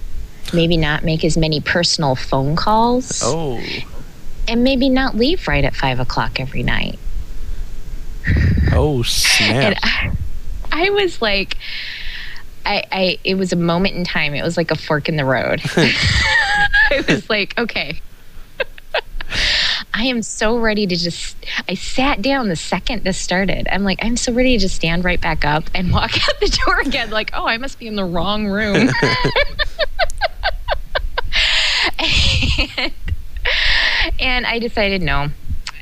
maybe 0.53 0.77
not 0.77 1.03
make 1.03 1.23
as 1.23 1.37
many 1.37 1.61
personal 1.61 2.15
phone 2.15 2.55
calls, 2.55 3.21
Oh, 3.23 3.59
and 4.47 4.63
maybe 4.63 4.89
not 4.89 5.15
leave 5.15 5.47
right 5.47 5.63
at 5.63 5.75
five 5.75 5.99
o'clock 5.99 6.39
every 6.39 6.63
night. 6.63 6.99
oh 8.73 9.01
snap! 9.05 9.49
And 9.63 9.75
I, 9.83 10.11
I 10.71 10.89
was 10.89 11.21
like, 11.21 11.57
I, 12.65 12.83
I, 12.91 13.19
it 13.23 13.35
was 13.35 13.53
a 13.53 13.55
moment 13.55 13.95
in 13.95 14.03
time. 14.03 14.33
It 14.33 14.43
was 14.43 14.57
like 14.57 14.71
a 14.71 14.75
fork 14.75 15.07
in 15.09 15.15
the 15.15 15.25
road. 15.25 15.61
I 15.75 17.03
was 17.07 17.29
like, 17.29 17.57
okay. 17.57 17.99
I 19.93 20.05
am 20.05 20.21
so 20.21 20.57
ready 20.57 20.87
to 20.87 20.95
just. 20.95 21.35
I 21.67 21.73
sat 21.73 22.21
down 22.21 22.47
the 22.47 22.55
second 22.55 23.03
this 23.03 23.17
started. 23.17 23.67
I'm 23.69 23.83
like, 23.83 23.99
I'm 24.01 24.15
so 24.15 24.31
ready 24.31 24.57
to 24.57 24.61
just 24.61 24.75
stand 24.75 25.03
right 25.03 25.19
back 25.19 25.43
up 25.43 25.65
and 25.75 25.91
walk 25.93 26.15
out 26.27 26.39
the 26.39 26.59
door 26.65 26.79
again. 26.79 27.09
Like, 27.09 27.31
oh, 27.33 27.45
I 27.45 27.57
must 27.57 27.77
be 27.79 27.87
in 27.87 27.95
the 27.95 28.05
wrong 28.05 28.47
room. 28.47 28.89
and, 31.99 32.93
and 34.19 34.45
I 34.45 34.59
decided 34.59 35.01
no. 35.01 35.29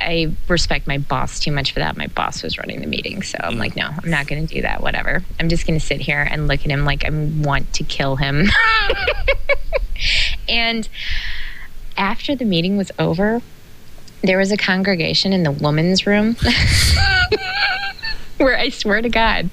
I 0.01 0.31
respect 0.47 0.87
my 0.87 0.97
boss 0.97 1.41
too 1.41 1.51
much 1.51 1.73
for 1.73 1.79
that. 1.79 1.97
My 1.97 2.07
boss 2.07 2.41
was 2.41 2.57
running 2.57 2.79
the 2.79 2.87
meeting, 2.87 3.21
so 3.21 3.37
I'm 3.41 3.57
like, 3.57 3.75
no, 3.75 3.89
I'm 4.01 4.09
not 4.09 4.27
going 4.27 4.47
to 4.47 4.53
do 4.53 4.61
that. 4.61 4.81
Whatever. 4.81 5.23
I'm 5.39 5.49
just 5.49 5.67
going 5.67 5.77
to 5.77 5.85
sit 5.85 5.99
here 5.99 6.25
and 6.29 6.47
look 6.47 6.61
at 6.61 6.67
him 6.67 6.85
like 6.85 7.03
I 7.05 7.09
want 7.09 7.73
to 7.73 7.83
kill 7.83 8.15
him. 8.15 8.47
and 10.47 10.87
after 11.97 12.33
the 12.33 12.45
meeting 12.45 12.77
was 12.77 12.91
over, 12.97 13.41
there 14.21 14.37
was 14.37 14.51
a 14.51 14.57
congregation 14.57 15.33
in 15.33 15.43
the 15.43 15.51
women's 15.51 16.05
room 16.05 16.35
where 18.37 18.57
I 18.57 18.69
swear 18.69 19.01
to 19.01 19.09
God, 19.09 19.49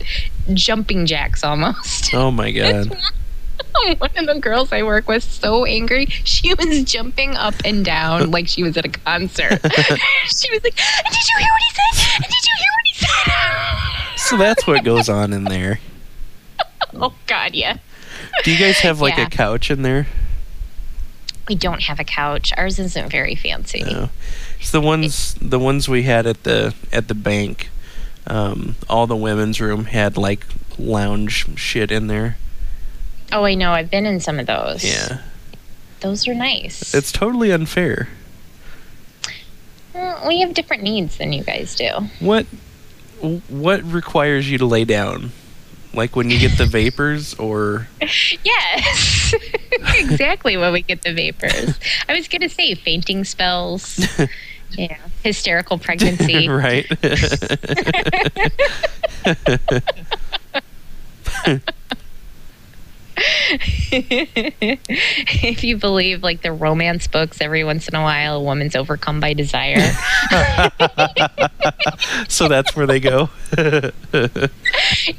jumping 0.54 1.06
jacks 1.06 1.42
almost. 1.44 2.12
oh 2.14 2.30
my 2.30 2.50
god! 2.52 2.96
One 3.98 4.10
of 4.16 4.26
the 4.26 4.40
girls 4.40 4.72
I 4.72 4.82
work 4.82 5.06
with 5.06 5.22
so 5.22 5.64
angry. 5.66 6.06
She 6.06 6.54
was 6.54 6.82
jumping 6.84 7.34
up 7.36 7.54
and 7.64 7.84
down 7.84 8.30
like 8.30 8.48
she 8.48 8.62
was 8.62 8.76
at 8.76 8.84
a 8.86 8.88
concert. 8.88 9.60
she 9.60 10.50
was 10.50 10.64
like, 10.64 10.76
"Did 10.76 11.28
you 11.28 11.38
hear 11.38 11.48
what 11.50 11.62
he 11.62 11.74
said? 11.74 12.14
And 12.14 12.24
did 12.24 12.32
you 12.32 12.56
hear 12.56 12.72
what 12.72 12.86
he 12.86 12.94
said?" 12.94 14.18
So 14.28 14.36
that's 14.38 14.66
what 14.66 14.82
goes 14.84 15.08
on 15.08 15.32
in 15.32 15.44
there. 15.44 15.78
oh 16.94 17.12
God, 17.26 17.54
yeah. 17.54 17.76
Do 18.44 18.50
you 18.50 18.58
guys 18.58 18.78
have 18.78 19.00
like 19.00 19.16
Yeah. 19.18 19.26
a 19.26 19.30
couch 19.30 19.70
in 19.70 19.82
there? 19.82 20.06
We 21.48 21.54
don't 21.54 21.82
have 21.84 22.00
a 22.00 22.04
couch. 22.04 22.52
Ours 22.56 22.78
isn't 22.78 23.10
very 23.10 23.34
fancy. 23.34 23.82
No. 23.82 24.10
It's 24.58 24.70
the 24.70 24.80
ones 24.80 25.34
the 25.40 25.58
ones 25.58 25.88
we 25.88 26.02
had 26.02 26.26
at 26.26 26.42
the 26.42 26.74
at 26.92 27.08
the 27.08 27.14
bank. 27.14 27.70
Um, 28.26 28.74
all 28.88 29.06
the 29.06 29.14
women's 29.16 29.60
room 29.60 29.84
had 29.84 30.16
like 30.16 30.44
lounge 30.78 31.46
shit 31.58 31.92
in 31.92 32.08
there. 32.08 32.36
Oh, 33.32 33.44
I 33.44 33.54
know. 33.54 33.72
I've 33.72 33.90
been 33.90 34.06
in 34.06 34.18
some 34.20 34.38
of 34.40 34.46
those. 34.46 34.84
Yeah, 34.84 35.18
Those 36.00 36.26
are 36.28 36.34
nice. 36.34 36.94
it's 36.94 37.12
totally 37.12 37.50
unfair. 37.52 38.08
Mm, 39.94 40.26
we 40.28 40.40
have 40.40 40.54
different 40.54 40.82
needs 40.82 41.16
than 41.18 41.32
you 41.32 41.42
guys 41.44 41.74
do. 41.76 41.88
What 42.20 42.46
what 43.48 43.82
requires 43.84 44.50
you 44.50 44.58
to 44.58 44.66
lay 44.66 44.84
down? 44.84 45.32
Like 45.96 46.14
when 46.14 46.30
you 46.30 46.38
get 46.38 46.58
the 46.58 46.66
vapors, 46.66 47.34
or 47.34 47.88
Yes, 48.44 49.34
exactly 49.98 50.56
when 50.58 50.72
we 50.72 50.82
get 50.82 51.02
the 51.02 51.14
vapors. 51.14 51.78
I 52.08 52.14
was 52.14 52.28
going 52.28 52.42
to 52.42 52.50
say 52.50 52.74
fainting 52.74 53.24
spells, 53.24 54.06
yeah, 54.72 54.98
hysterical 55.22 55.78
pregnancy. 55.78 56.48
right? 56.48 56.86
If 63.92 65.64
you 65.64 65.76
believe 65.78 66.22
like 66.22 66.42
the 66.42 66.52
romance 66.52 67.06
books, 67.06 67.40
every 67.40 67.64
once 67.64 67.88
in 67.88 67.94
a 67.94 68.02
while 68.02 68.36
a 68.36 68.42
woman's 68.42 68.76
overcome 68.76 69.20
by 69.20 69.32
desire. 69.32 69.80
so 72.28 72.48
that's 72.48 72.76
where 72.76 72.86
they 72.86 73.00
go. 73.00 73.30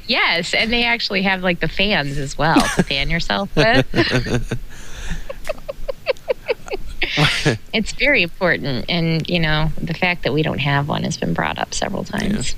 yes, 0.08 0.54
and 0.54 0.72
they 0.72 0.84
actually 0.84 1.24
have 1.24 1.42
like 1.42 1.60
the 1.60 1.68
fans 1.68 2.18
as 2.18 2.38
well 2.38 2.62
to 2.76 2.84
fan 2.84 3.10
yourself 3.10 3.50
with. 3.56 3.88
it's 7.74 7.94
very 7.94 8.22
important, 8.22 8.86
and 8.90 9.28
you 9.30 9.40
know 9.40 9.72
the 9.82 9.94
fact 9.94 10.24
that 10.24 10.34
we 10.34 10.44
don't 10.44 10.60
have 10.60 10.88
one 10.88 11.04
has 11.04 11.18
been 11.18 11.34
brought 11.34 11.58
up 11.58 11.74
several 11.74 12.04
times. 12.04 12.54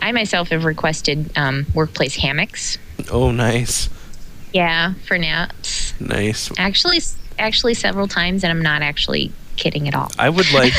I 0.00 0.12
myself 0.12 0.48
have 0.48 0.64
requested 0.64 1.30
um, 1.36 1.66
workplace 1.74 2.16
hammocks. 2.16 2.76
oh, 3.10 3.30
nice, 3.30 3.88
Yeah, 4.54 4.94
for 5.06 5.18
naps. 5.18 5.92
nice. 6.00 6.48
Actually, 6.56 7.00
actually 7.38 7.74
several 7.74 8.06
times, 8.06 8.44
and 8.44 8.52
I'm 8.52 8.62
not 8.62 8.82
actually 8.82 9.32
kidding 9.56 9.88
at 9.88 9.94
all. 9.94 10.10
I 10.16 10.30
would 10.30 10.50
like, 10.54 10.72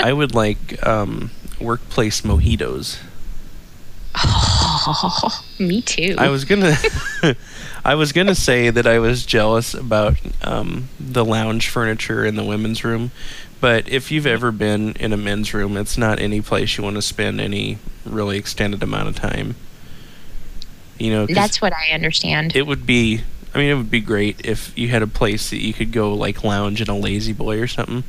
I 0.00 0.12
would 0.12 0.34
like 0.34 0.84
um, 0.84 1.30
workplace 1.60 2.22
mojitos. 2.22 2.98
Oh, 4.16 5.44
me 5.58 5.82
too. 5.82 6.14
I 6.18 6.28
was 6.30 6.44
gonna, 6.46 6.76
I 7.84 7.94
was 7.96 8.12
gonna 8.12 8.34
say 8.34 8.70
that 8.70 8.86
I 8.86 8.98
was 8.98 9.26
jealous 9.26 9.74
about 9.74 10.16
um, 10.42 10.88
the 10.98 11.24
lounge 11.24 11.68
furniture 11.68 12.24
in 12.24 12.36
the 12.36 12.44
women's 12.44 12.82
room, 12.82 13.10
but 13.60 13.88
if 13.88 14.10
you've 14.10 14.26
ever 14.26 14.52
been 14.52 14.92
in 14.92 15.12
a 15.12 15.16
men's 15.18 15.52
room, 15.52 15.76
it's 15.76 15.98
not 15.98 16.18
any 16.18 16.40
place 16.40 16.78
you 16.78 16.84
want 16.84 16.96
to 16.96 17.02
spend 17.02 17.40
any 17.40 17.78
really 18.06 18.38
extended 18.38 18.82
amount 18.82 19.08
of 19.08 19.16
time. 19.16 19.56
You 20.98 21.10
know, 21.10 21.26
That's 21.26 21.60
what 21.60 21.72
I 21.72 21.92
understand. 21.92 22.54
it 22.56 22.66
would 22.66 22.86
be. 22.86 23.22
I 23.54 23.58
mean, 23.58 23.70
it 23.70 23.74
would 23.74 23.90
be 23.90 24.00
great 24.00 24.44
if 24.44 24.76
you 24.76 24.88
had 24.88 25.02
a 25.02 25.06
place 25.06 25.50
that 25.50 25.62
you 25.62 25.72
could 25.72 25.92
go 25.92 26.12
like 26.14 26.42
lounge 26.44 26.80
in 26.80 26.88
a 26.88 26.96
La-Z-Boy 26.96 27.60
or 27.60 27.66
something, 27.68 28.02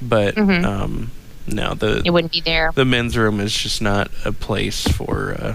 but 0.00 0.34
Mhm. 0.36 0.64
um, 0.64 1.10
no, 1.46 1.74
the 1.74 2.02
it 2.04 2.10
wouldn't 2.10 2.32
be 2.32 2.40
there. 2.40 2.72
the 2.74 2.84
men's 2.84 3.16
room 3.16 3.38
is 3.40 3.54
just 3.54 3.80
not 3.82 4.10
a 4.24 4.32
place 4.32 4.86
for. 4.88 5.36
Uh, 5.38 5.54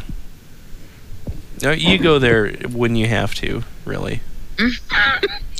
no, 1.63 1.71
you 1.71 1.97
go 1.97 2.17
there 2.19 2.49
when 2.71 2.95
you 2.95 3.07
have 3.07 3.33
to, 3.35 3.63
really. 3.85 4.21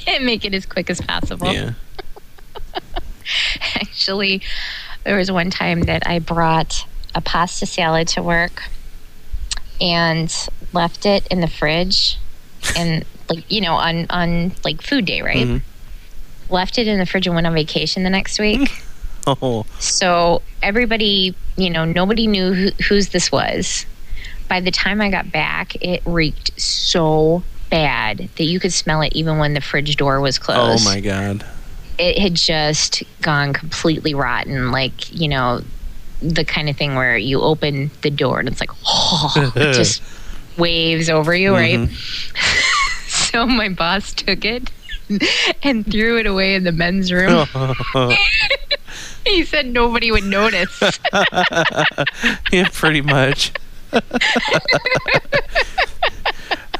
and 0.07 0.25
make 0.25 0.45
it 0.45 0.53
as 0.53 0.65
quick 0.65 0.89
as 0.89 1.01
possible. 1.01 1.51
Yeah. 1.53 1.71
Actually, 3.75 4.41
there 5.03 5.17
was 5.17 5.31
one 5.31 5.49
time 5.49 5.81
that 5.81 6.03
I 6.07 6.19
brought 6.19 6.85
a 7.15 7.21
pasta 7.21 7.65
salad 7.65 8.07
to 8.09 8.21
work 8.23 8.63
and 9.81 10.33
left 10.73 11.05
it 11.05 11.25
in 11.27 11.41
the 11.41 11.47
fridge 11.47 12.17
and 12.77 13.03
like 13.29 13.49
you 13.51 13.59
know 13.61 13.73
on 13.75 14.05
on 14.09 14.53
like 14.63 14.81
food 14.81 15.05
day, 15.05 15.21
right? 15.21 15.47
Mhm. 15.47 15.61
Left 16.49 16.77
it 16.77 16.87
in 16.87 16.99
the 16.99 17.05
fridge 17.05 17.25
and 17.27 17.35
went 17.35 17.47
on 17.47 17.53
vacation 17.53 18.03
the 18.03 18.09
next 18.09 18.39
week. 18.39 18.69
Oh, 19.27 19.67
So 19.77 20.41
everybody, 20.63 21.35
you 21.55 21.69
know, 21.69 21.85
nobody 21.85 22.25
knew 22.25 22.53
who, 22.53 22.69
whose 22.89 23.09
this 23.09 23.31
was. 23.31 23.85
By 24.49 24.61
the 24.61 24.71
time 24.71 24.99
I 24.99 25.11
got 25.11 25.31
back, 25.31 25.75
it 25.75 26.01
reeked 26.07 26.59
so 26.59 27.43
bad 27.69 28.17
that 28.35 28.43
you 28.43 28.59
could 28.59 28.73
smell 28.73 29.01
it 29.03 29.13
even 29.13 29.37
when 29.37 29.53
the 29.53 29.61
fridge 29.61 29.95
door 29.95 30.21
was 30.21 30.39
closed. 30.39 30.87
oh 30.87 30.89
my 30.89 31.01
God. 31.01 31.45
It 31.99 32.17
had 32.17 32.33
just 32.33 33.03
gone 33.21 33.53
completely 33.53 34.15
rotten. 34.15 34.71
Like, 34.71 35.13
you 35.13 35.27
know, 35.27 35.61
the 36.21 36.43
kind 36.45 36.69
of 36.69 36.77
thing 36.77 36.95
where 36.95 37.17
you 37.17 37.41
open 37.41 37.91
the 38.01 38.09
door 38.09 38.39
and 38.39 38.47
it's 38.47 38.59
like, 38.59 38.71
oh, 38.85 39.51
it 39.55 39.73
just 39.73 40.01
waves 40.57 41.09
over 41.09 41.33
you, 41.35 41.53
right? 41.53 41.79
Mhm. 41.79 42.37
So 43.11 43.45
my 43.45 43.69
boss 43.69 44.13
took 44.13 44.43
it 44.45 44.71
and 45.63 45.85
threw 45.89 46.17
it 46.17 46.25
away 46.25 46.55
in 46.55 46.63
the 46.63 46.71
men's 46.71 47.11
room. 47.13 47.45
he 49.25 49.43
said 49.45 49.67
nobody 49.67 50.11
would 50.11 50.23
notice. 50.23 50.81
yeah, 52.51 52.67
pretty 52.71 53.01
much. 53.01 53.51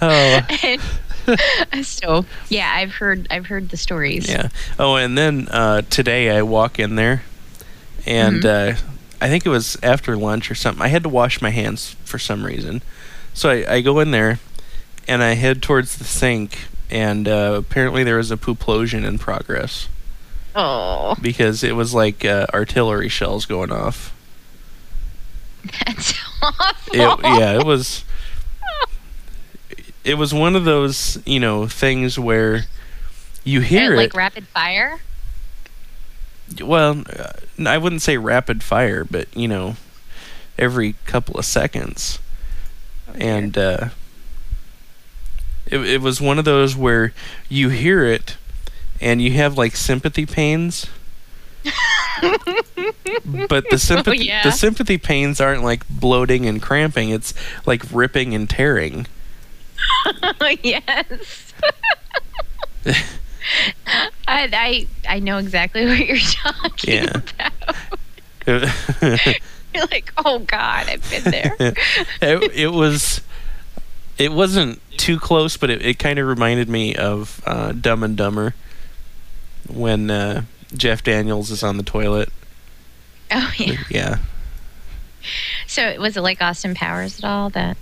oh, 0.02 0.42
so 1.84 2.26
yeah, 2.50 2.72
I've 2.76 2.94
heard 2.96 3.28
I've 3.30 3.46
heard 3.48 3.70
the 3.70 3.78
stories. 3.78 4.30
yeah. 4.30 4.50
Oh, 4.80 4.96
and 4.96 5.18
then 5.18 5.48
uh, 5.50 5.82
today 5.90 6.36
I 6.36 6.42
walk 6.42 6.80
in 6.80 6.96
there, 6.96 7.24
and 8.06 8.46
uh, 8.46 8.74
I 9.22 9.30
think 9.30 9.46
it 9.46 9.50
was 9.50 9.78
after 9.84 10.18
lunch 10.18 10.50
or 10.52 10.56
something. 10.56 10.82
I 10.84 10.88
had 10.90 11.04
to 11.04 11.10
wash 11.10 11.42
my 11.42 11.52
hands 11.52 11.96
for 12.04 12.18
some 12.20 12.44
reason, 12.46 12.82
so 13.34 13.50
I, 13.50 13.76
I 13.76 13.82
go 13.82 14.00
in 14.00 14.12
there, 14.12 14.40
and 15.08 15.22
I 15.24 15.36
head 15.36 15.62
towards 15.62 15.98
the 15.98 16.04
sink, 16.04 16.58
and 16.90 17.28
uh, 17.28 17.54
apparently 17.58 18.04
there 18.04 18.18
was 18.18 18.32
a 18.32 18.38
pooplosion 18.38 19.06
in 19.06 19.18
progress 19.20 19.88
Oh, 20.56 21.16
because 21.22 21.64
it 21.64 21.76
was 21.76 21.94
like 21.94 22.26
uh, 22.26 22.48
artillery 22.54 23.08
shells 23.10 23.46
going 23.46 23.72
off. 23.72 24.14
that's 25.86 26.14
awful. 26.42 26.94
It, 26.94 27.20
yeah, 27.24 27.60
it 27.60 27.66
was. 27.66 28.04
It 30.04 30.16
was 30.16 30.34
one 30.34 30.56
of 30.56 30.66
those, 30.66 31.20
you 31.28 31.40
know, 31.40 31.68
things 31.68 32.18
where 32.18 32.66
you 33.44 33.62
hear 33.62 33.94
it, 33.94 33.98
like 33.98 34.08
it. 34.08 34.18
rapid 34.18 34.48
fire. 34.48 35.00
Well, 36.60 37.04
uh, 37.16 37.34
I 37.66 37.78
wouldn't 37.78 38.02
say 38.02 38.18
rapid 38.18 38.64
fire, 38.64 39.04
but 39.04 39.28
you 39.36 39.48
know, 39.48 39.76
every 40.58 40.96
couple 41.06 41.38
of 41.38 41.46
seconds, 41.46 42.20
and 43.16 43.58
uh, 43.58 43.90
it 45.68 45.80
it 45.80 46.02
was 46.02 46.20
one 46.20 46.40
of 46.40 46.46
those 46.46 46.76
where 46.76 47.14
you 47.50 47.70
hear 47.70 48.06
it, 48.06 48.38
and 49.00 49.22
you 49.22 49.32
have 49.34 49.58
like 49.58 49.76
sympathy 49.76 50.26
pains. 50.26 50.88
but 53.48 53.70
the 53.70 53.78
sympathy 53.78 54.26
yeah. 54.26 54.44
the 54.44 54.52
sympathy 54.52 54.98
pains 54.98 55.40
aren't 55.40 55.64
like 55.64 55.88
bloating 55.90 56.46
and 56.46 56.62
cramping. 56.62 57.10
It's 57.10 57.34
like 57.66 57.84
ripping 57.92 58.34
and 58.34 58.50
tearing. 58.50 59.08
yes. 60.64 61.54
I, 64.34 64.50
I 65.08 65.16
I 65.16 65.20
know 65.20 65.38
exactly 65.38 65.86
what 65.88 65.98
you're 66.00 66.18
talking 66.18 66.94
Yeah. 66.94 67.22
about. 68.48 68.68
You're 69.74 69.86
like, 69.90 70.12
oh 70.18 70.40
God, 70.40 70.90
I've 70.90 71.10
been 71.10 71.24
there. 71.32 71.56
it, 71.60 72.52
it 72.54 72.72
was 72.74 73.22
it 74.18 74.32
wasn't 74.32 74.82
too 74.98 75.18
close 75.20 75.58
but 75.58 75.70
it, 75.70 75.84
it 75.86 75.98
kind 76.00 76.20
of 76.20 76.28
reminded 76.28 76.68
me 76.70 76.94
of 76.96 77.42
uh, 77.46 77.72
dumb 77.72 78.04
and 78.04 78.16
dumber 78.18 78.54
when 79.68 80.12
uh, 80.12 80.44
jeff 80.76 81.02
daniels 81.04 81.50
is 81.50 81.64
on 81.64 81.78
the 81.78 81.84
toilet 81.84 82.30
oh 83.32 83.52
yeah. 83.58 83.78
yeah 83.90 84.18
So 85.68 86.00
was 86.00 86.18
it 86.18 86.22
like 86.22 86.40
Austin 86.42 86.76
Powers 86.76 87.18
at 87.20 87.26
all? 87.26 87.50
That 87.50 87.78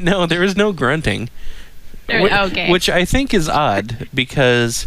no 0.00 0.26
there 0.26 0.40
was 0.40 0.56
no 0.56 0.72
grunting 0.72 1.28
There- 2.06 2.26
okay. 2.46 2.70
which 2.70 2.88
i 2.88 3.04
think 3.04 3.32
is 3.34 3.48
odd 3.48 4.08
because 4.14 4.86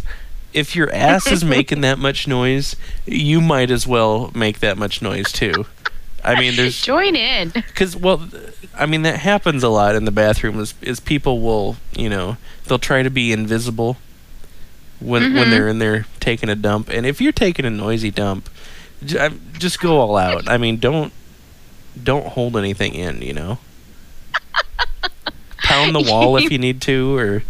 if 0.54 0.74
your 0.76 0.90
ass 0.92 1.26
is 1.26 1.44
making 1.44 1.80
that 1.82 1.98
much 1.98 2.26
noise 2.28 2.76
you 3.06 3.40
might 3.40 3.70
as 3.70 3.86
well 3.86 4.30
make 4.34 4.60
that 4.60 4.78
much 4.78 5.02
noise 5.02 5.30
too. 5.32 5.66
I 6.24 6.38
mean 6.40 6.54
there's 6.56 6.80
join 6.80 7.16
in. 7.16 7.50
because 7.50 7.94
well 7.96 8.28
i 8.76 8.86
mean 8.86 9.02
that 9.02 9.18
happens 9.20 9.62
a 9.62 9.68
lot 9.68 9.94
in 9.94 10.04
the 10.04 10.10
bathroom 10.10 10.58
is, 10.58 10.74
is 10.80 10.98
people 11.00 11.40
will 11.40 11.76
you 11.96 12.08
know 12.08 12.36
they'll 12.64 12.78
try 12.78 13.02
to 13.02 13.10
be 13.10 13.30
invisible 13.32 13.98
when 15.00 15.34
when 15.34 15.48
Mhm. 15.48 15.50
they're 15.50 15.68
in 15.68 15.78
there 15.80 16.06
taking 16.20 16.48
a 16.48 16.54
dump. 16.56 16.88
And 16.88 17.04
if 17.04 17.20
you're 17.20 17.32
taking 17.32 17.64
a 17.66 17.70
noisy 17.70 18.10
dump 18.10 18.48
just 19.04 19.80
go 19.80 19.98
all 20.00 20.16
out. 20.16 20.48
I 20.48 20.56
mean 20.56 20.78
don't 20.78 21.12
don't 22.02 22.26
hold 22.28 22.56
anything 22.56 22.94
in 22.94 23.20
you 23.22 23.32
know? 23.34 23.58
Pound 25.58 25.94
the 25.94 26.00
wall 26.00 26.36
if 26.36 26.50
you 26.50 26.58
need 26.58 26.80
to 26.82 27.16
or 27.18 27.42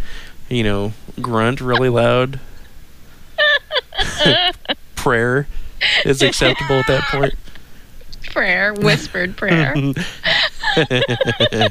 you 0.49 0.63
know 0.65 0.93
grunt 1.21 1.61
really 1.61 1.89
loud 1.89 2.41
prayer 4.95 5.47
is 6.05 6.23
acceptable 6.23 6.77
at 6.77 6.87
that 6.87 7.03
point 7.05 7.35
Prayer, 8.31 8.75
whispered 8.75 9.37
prayer, 9.37 9.77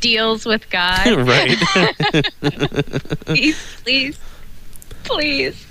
deals 0.00 0.44
with 0.44 0.68
God. 0.68 1.06
right 1.26 1.56
please, 3.24 3.66
please, 3.82 4.18
please. 5.04 5.66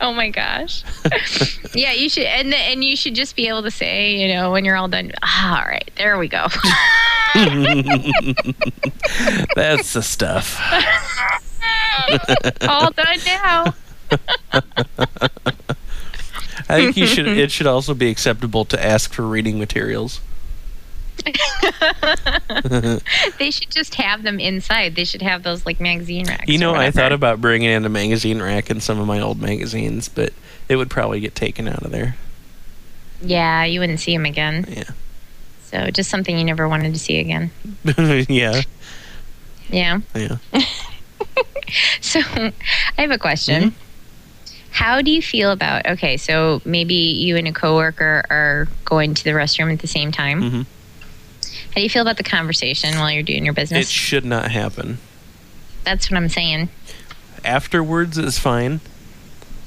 Oh 0.00 0.12
my 0.12 0.30
gosh. 0.30 0.84
Yeah, 1.74 1.92
you 1.92 2.08
should, 2.08 2.24
and 2.24 2.50
the, 2.50 2.56
and 2.56 2.82
you 2.82 2.96
should 2.96 3.14
just 3.14 3.36
be 3.36 3.48
able 3.48 3.62
to 3.62 3.70
say, 3.70 4.14
you 4.16 4.28
know, 4.28 4.50
when 4.50 4.64
you're 4.64 4.76
all 4.76 4.88
done. 4.88 5.12
Ah, 5.22 5.60
all 5.60 5.68
right, 5.68 5.90
there 5.96 6.16
we 6.16 6.26
go. 6.26 6.46
That's 9.54 9.92
the 9.92 10.02
stuff. 10.02 10.58
all 12.66 12.90
done 12.92 13.18
now. 13.26 13.74
I 16.68 16.80
think 16.80 16.96
you 16.96 17.06
should. 17.06 17.28
It 17.28 17.50
should 17.50 17.66
also 17.66 17.92
be 17.92 18.08
acceptable 18.08 18.64
to 18.66 18.82
ask 18.82 19.12
for 19.12 19.22
reading 19.22 19.58
materials. 19.58 20.20
They 23.38 23.50
should 23.50 23.70
just 23.70 23.94
have 23.96 24.22
them 24.22 24.38
inside. 24.40 24.94
They 24.94 25.04
should 25.04 25.22
have 25.22 25.42
those 25.42 25.66
like 25.66 25.80
magazine 25.80 26.26
racks. 26.26 26.48
You 26.48 26.58
know, 26.58 26.74
I 26.74 26.90
thought 26.90 27.12
about 27.12 27.40
bringing 27.40 27.68
in 27.70 27.84
a 27.84 27.88
magazine 27.88 28.40
rack 28.40 28.70
in 28.70 28.80
some 28.80 28.98
of 28.98 29.06
my 29.06 29.20
old 29.20 29.40
magazines, 29.40 30.08
but 30.08 30.32
it 30.68 30.76
would 30.76 30.90
probably 30.90 31.20
get 31.20 31.34
taken 31.34 31.68
out 31.68 31.82
of 31.82 31.90
there. 31.90 32.16
Yeah, 33.22 33.64
you 33.64 33.80
wouldn't 33.80 34.00
see 34.00 34.14
them 34.16 34.26
again. 34.26 34.66
Yeah. 34.68 34.84
So 35.64 35.90
just 35.90 36.10
something 36.10 36.38
you 36.38 36.44
never 36.44 36.68
wanted 36.68 36.92
to 36.94 36.98
see 36.98 37.18
again. 37.18 37.50
yeah, 38.28 38.62
Yeah. 39.68 40.00
yeah. 40.14 40.36
So 42.00 42.20
I 42.30 42.52
have 42.98 43.10
a 43.10 43.18
question. 43.18 43.74
How 44.70 45.02
do 45.02 45.10
you 45.10 45.20
feel 45.20 45.50
about 45.50 45.84
okay, 45.86 46.16
so 46.16 46.62
maybe 46.64 46.94
you 46.94 47.36
and 47.36 47.48
a 47.48 47.52
coworker 47.52 48.24
are 48.30 48.68
going 48.84 49.14
to 49.14 49.24
the 49.24 49.30
restroom 49.30 49.72
at 49.72 49.80
the 49.80 49.88
same 49.88 50.12
time. 50.12 50.50
hmm 50.50 50.62
How 51.76 51.80
do 51.80 51.82
you 51.82 51.90
feel 51.90 52.00
about 52.00 52.16
the 52.16 52.22
conversation 52.22 52.94
while 52.98 53.10
you're 53.10 53.22
doing 53.22 53.44
your 53.44 53.52
business? 53.52 53.86
It 53.86 53.90
should 53.92 54.24
not 54.24 54.50
happen. 54.50 54.96
That's 55.84 56.10
what 56.10 56.16
I'm 56.16 56.30
saying. 56.30 56.70
Afterwards 57.44 58.16
is 58.16 58.38
fine. 58.38 58.80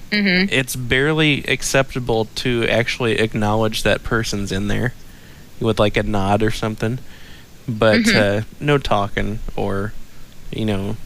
Mm-hmm. 0.10 0.52
It's 0.52 0.76
barely 0.76 1.44
acceptable 1.44 2.26
to 2.26 2.66
actually 2.68 3.20
acknowledge 3.20 3.84
that 3.84 4.02
person's 4.02 4.52
in 4.52 4.70
there 4.70 4.96
with 5.60 5.78
like 5.78 5.98
a 5.98 6.02
nod 6.02 6.42
or 6.42 6.50
something, 6.50 6.98
but 7.68 8.00
Mhm. 8.00 8.40
uh, 8.40 8.44
no 8.60 8.80
talking 8.80 9.38
or 9.56 9.94
you 10.52 10.66
know 10.66 10.98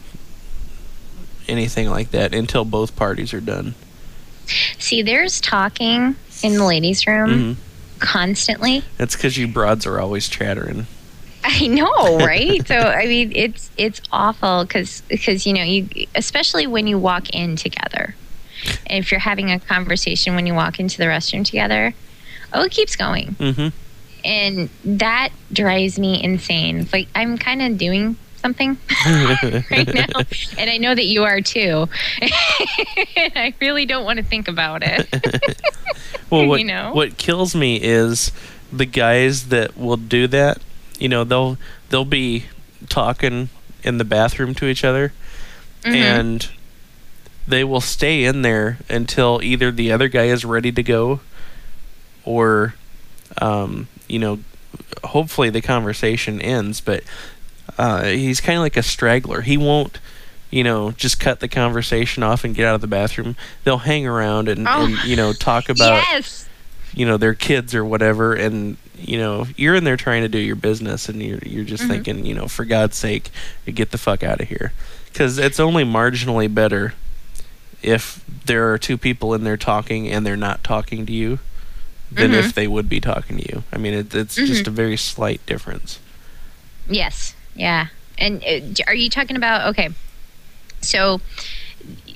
anything 1.46 1.90
like 1.90 2.12
that 2.12 2.32
until 2.32 2.64
both 2.64 2.96
parties 2.96 3.34
are 3.34 3.42
done. 3.42 3.74
See, 4.78 5.02
there's 5.02 5.38
talking 5.38 6.16
in 6.42 6.54
the 6.56 6.64
ladies' 6.64 7.06
room 7.06 7.56
hmm 7.56 7.60
constantly. 8.04 8.84
That's 8.98 9.16
because 9.16 9.36
you 9.36 9.48
broads 9.48 9.86
are 9.86 10.00
always 10.00 10.28
chattering. 10.28 10.86
I 11.44 11.66
know, 11.66 12.18
right? 12.18 12.66
so 12.66 12.76
I 12.76 13.06
mean, 13.06 13.32
it's 13.34 13.70
it's 13.76 14.00
awful 14.12 14.64
because 14.64 15.02
because 15.08 15.46
you 15.46 15.52
know 15.52 15.62
you 15.62 16.06
especially 16.14 16.66
when 16.66 16.86
you 16.86 16.98
walk 16.98 17.30
in 17.30 17.56
together. 17.56 18.14
If 18.88 19.10
you're 19.10 19.20
having 19.20 19.50
a 19.50 19.60
conversation 19.60 20.34
when 20.34 20.46
you 20.46 20.54
walk 20.54 20.80
into 20.80 20.96
the 20.96 21.04
restroom 21.04 21.44
together, 21.44 21.92
oh, 22.52 22.64
it 22.64 22.72
keeps 22.72 22.96
going, 22.96 23.34
hmm 23.38 23.68
and 24.24 24.70
that 24.84 25.30
drives 25.52 25.98
me 25.98 26.22
insane. 26.22 26.78
It's 26.78 26.92
like 26.92 27.08
I'm 27.14 27.36
kind 27.36 27.60
of 27.60 27.76
doing 27.76 28.16
something 28.44 28.76
right 29.70 29.94
now, 29.94 30.20
and 30.58 30.68
I 30.68 30.76
know 30.76 30.94
that 30.94 31.06
you 31.06 31.24
are 31.24 31.40
too. 31.40 31.88
I 32.20 33.54
really 33.58 33.86
don't 33.86 34.04
want 34.04 34.18
to 34.18 34.24
think 34.24 34.48
about 34.48 34.82
it. 34.84 35.08
well, 36.30 36.46
what 36.46 36.60
You 36.60 36.66
know? 36.66 36.92
what 36.92 37.16
kills 37.16 37.54
me 37.54 37.76
is 37.82 38.32
the 38.70 38.84
guys 38.84 39.48
that 39.48 39.78
will 39.78 39.96
do 39.96 40.26
that. 40.28 40.58
You 40.98 41.08
know, 41.08 41.24
they'll 41.24 41.56
they'll 41.88 42.04
be 42.04 42.44
talking 42.90 43.48
in 43.82 43.96
the 43.96 44.04
bathroom 44.04 44.54
to 44.56 44.66
each 44.66 44.84
other, 44.84 45.14
Mhm. 45.82 45.94
and 45.94 46.48
they 47.48 47.64
will 47.64 47.80
stay 47.80 48.24
in 48.24 48.42
there 48.42 48.76
until 48.90 49.40
either 49.42 49.70
the 49.70 49.90
other 49.90 50.08
guy 50.08 50.24
is 50.24 50.44
ready 50.44 50.70
to 50.72 50.82
go, 50.82 51.20
or, 52.24 52.74
um, 53.40 53.88
you 54.06 54.18
know, 54.18 54.38
hopefully 55.02 55.48
the 55.50 55.60
conversation 55.62 56.40
ends. 56.42 56.80
But 56.80 57.04
uh, 57.78 58.04
he's 58.04 58.40
kind 58.40 58.56
of 58.58 58.62
like 58.62 58.76
a 58.76 58.82
straggler. 58.82 59.40
He 59.42 59.56
won't. 59.56 59.98
You 60.50 60.62
know, 60.62 60.92
just 60.92 61.18
cut 61.18 61.40
the 61.40 61.48
conversation 61.48 62.22
off 62.22 62.44
and 62.44 62.54
get 62.54 62.64
out 62.64 62.76
of 62.76 62.80
the 62.80 62.86
bathroom. 62.86 63.34
They'll 63.64 63.78
hang 63.78 64.06
around 64.06 64.48
and, 64.48 64.68
Oh. 64.68 64.84
and 64.84 65.02
you 65.04 65.16
know 65.16 65.32
talk 65.32 65.68
about 65.68 66.04
yes. 66.12 66.48
you 66.92 67.04
know 67.04 67.16
their 67.16 67.34
kids 67.34 67.74
or 67.74 67.84
whatever 67.84 68.34
and 68.34 68.76
you 68.96 69.18
know 69.18 69.48
you're 69.56 69.74
in 69.74 69.82
there 69.82 69.96
trying 69.96 70.22
to 70.22 70.28
do 70.28 70.38
your 70.38 70.54
business 70.54 71.08
and 71.08 71.20
you're 71.20 71.40
you're 71.44 71.64
just 71.64 71.82
Mhm. 71.82 71.88
thinking 71.88 72.26
you 72.26 72.34
know 72.34 72.46
for 72.46 72.64
God's 72.64 72.96
sake 72.96 73.30
get 73.66 73.90
the 73.90 73.98
fuck 73.98 74.22
out 74.22 74.40
of 74.40 74.48
here 74.48 74.72
cuz 75.12 75.38
it's 75.38 75.58
only 75.58 75.82
marginally 75.84 76.52
better 76.54 76.94
if 77.82 78.20
there 78.46 78.72
are 78.72 78.78
two 78.78 78.96
people 78.96 79.34
in 79.34 79.42
there 79.42 79.56
talking 79.56 80.08
and 80.08 80.24
they're 80.24 80.36
not 80.36 80.62
talking 80.62 81.04
to 81.06 81.12
you 81.12 81.40
than 82.12 82.30
Mhm. 82.30 82.34
if 82.38 82.54
they 82.54 82.68
would 82.68 82.88
be 82.88 83.00
talking 83.00 83.38
to 83.38 83.42
you 83.52 83.64
i 83.72 83.76
mean 83.76 83.92
it, 83.92 84.14
it's 84.14 84.36
just 84.36 84.68
a 84.68 84.70
very 84.70 84.96
slight 84.96 85.44
difference 85.46 85.98
Yes. 86.88 87.33
Yeah. 87.54 87.86
And 88.18 88.42
uh, 88.44 88.82
are 88.86 88.94
you 88.94 89.10
talking 89.10 89.36
about 89.36 89.68
okay? 89.70 89.90
So 90.80 91.20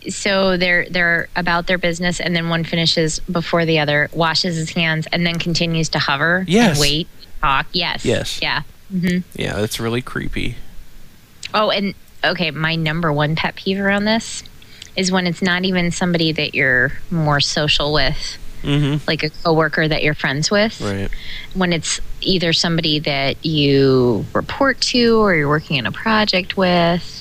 so 0.09 0.57
they're 0.57 0.89
they're 0.89 1.29
about 1.37 1.67
their 1.67 1.79
business 1.79 2.21
and 2.21 2.35
then 2.35 2.49
one 2.49 2.65
finishes 2.65 3.19
before 3.21 3.65
the 3.65 3.79
other, 3.81 4.09
washes 4.13 4.57
his 4.57 4.71
hands 4.71 5.07
and 5.13 5.27
then 5.27 5.39
continues 5.39 5.89
to 5.91 5.99
hover 5.99 6.45
Yes. 6.49 6.71
and 6.73 6.81
wait, 6.81 7.09
talk. 7.41 7.67
Yes. 7.73 8.05
Yes. 8.05 8.41
Yeah. 8.43 8.63
Mm-hmm. 8.93 9.19
yeah 9.39 9.61
it's 9.63 9.79
really 9.79 10.01
creepy 10.01 10.57
Oh, 11.53 11.69
and 11.71 11.95
okay, 12.25 12.51
my 12.51 12.75
number 12.75 13.13
one 13.13 13.37
pet 13.37 13.55
peeve 13.55 13.79
around 13.79 14.05
this 14.07 14.43
is 14.97 15.13
when 15.13 15.27
it's 15.27 15.43
not 15.43 15.65
even 15.67 15.91
somebody 15.91 16.33
that 16.33 16.55
you're 16.55 16.93
more 17.11 17.39
social 17.41 17.93
with, 17.93 18.39
mhm 18.63 19.07
like 19.07 19.23
a 19.23 19.31
coworker 19.31 19.87
that 19.87 20.03
you're 20.03 20.15
friends 20.15 20.51
with. 20.51 20.81
right 20.81 21.11
when 21.55 21.73
it's 21.73 22.01
either 22.21 22.53
somebody 22.53 22.99
that 22.99 23.45
you 23.45 24.25
report 24.33 24.81
to 24.81 25.21
or 25.21 25.35
you're 25.35 25.49
working 25.49 25.79
on 25.79 25.87
a 25.87 25.93
project 25.93 26.57
with 26.57 27.15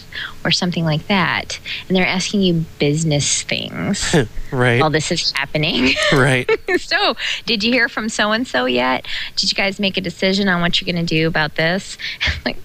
or 0.43 0.52
something 0.52 0.84
like 0.86 1.08
that, 1.08 1.60
and 1.88 1.95
they're 1.95 2.08
asking 2.08 2.41
you 2.41 2.65
business 2.80 3.43
things 3.43 4.15
right. 4.52 4.80
while 4.80 4.89
this 4.89 5.12
is 5.12 5.32
happening. 5.34 5.93
right. 6.13 6.50
so, 6.80 7.15
did 7.45 7.63
you 7.63 7.71
hear 7.71 7.89
from 7.89 8.10
so 8.10 8.32
and 8.32 8.47
so 8.47 8.65
yet? 8.65 9.06
Did 9.36 9.52
you 9.52 9.56
guys 9.56 9.80
make 9.80 9.97
a 9.97 10.02
decision 10.02 10.47
on 10.47 10.62
what 10.62 10.80
you're 10.80 10.91
going 10.91 11.06
to 11.06 11.15
do 11.15 11.28
about 11.28 11.56
this? 11.56 11.97
like, 12.45 12.58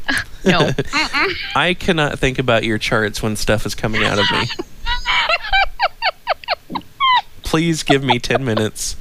no. 0.44 0.70
I 1.54 1.74
cannot 1.74 2.18
think 2.18 2.38
about 2.38 2.64
your 2.64 2.78
charts 2.78 3.22
when 3.22 3.36
stuff 3.36 3.66
is 3.66 3.74
coming 3.74 4.02
out 4.02 4.18
of 4.18 4.24
me. 4.30 4.46
Please 7.52 7.82
give 7.82 8.02
me 8.02 8.18
10 8.18 8.42
minutes. 8.46 8.96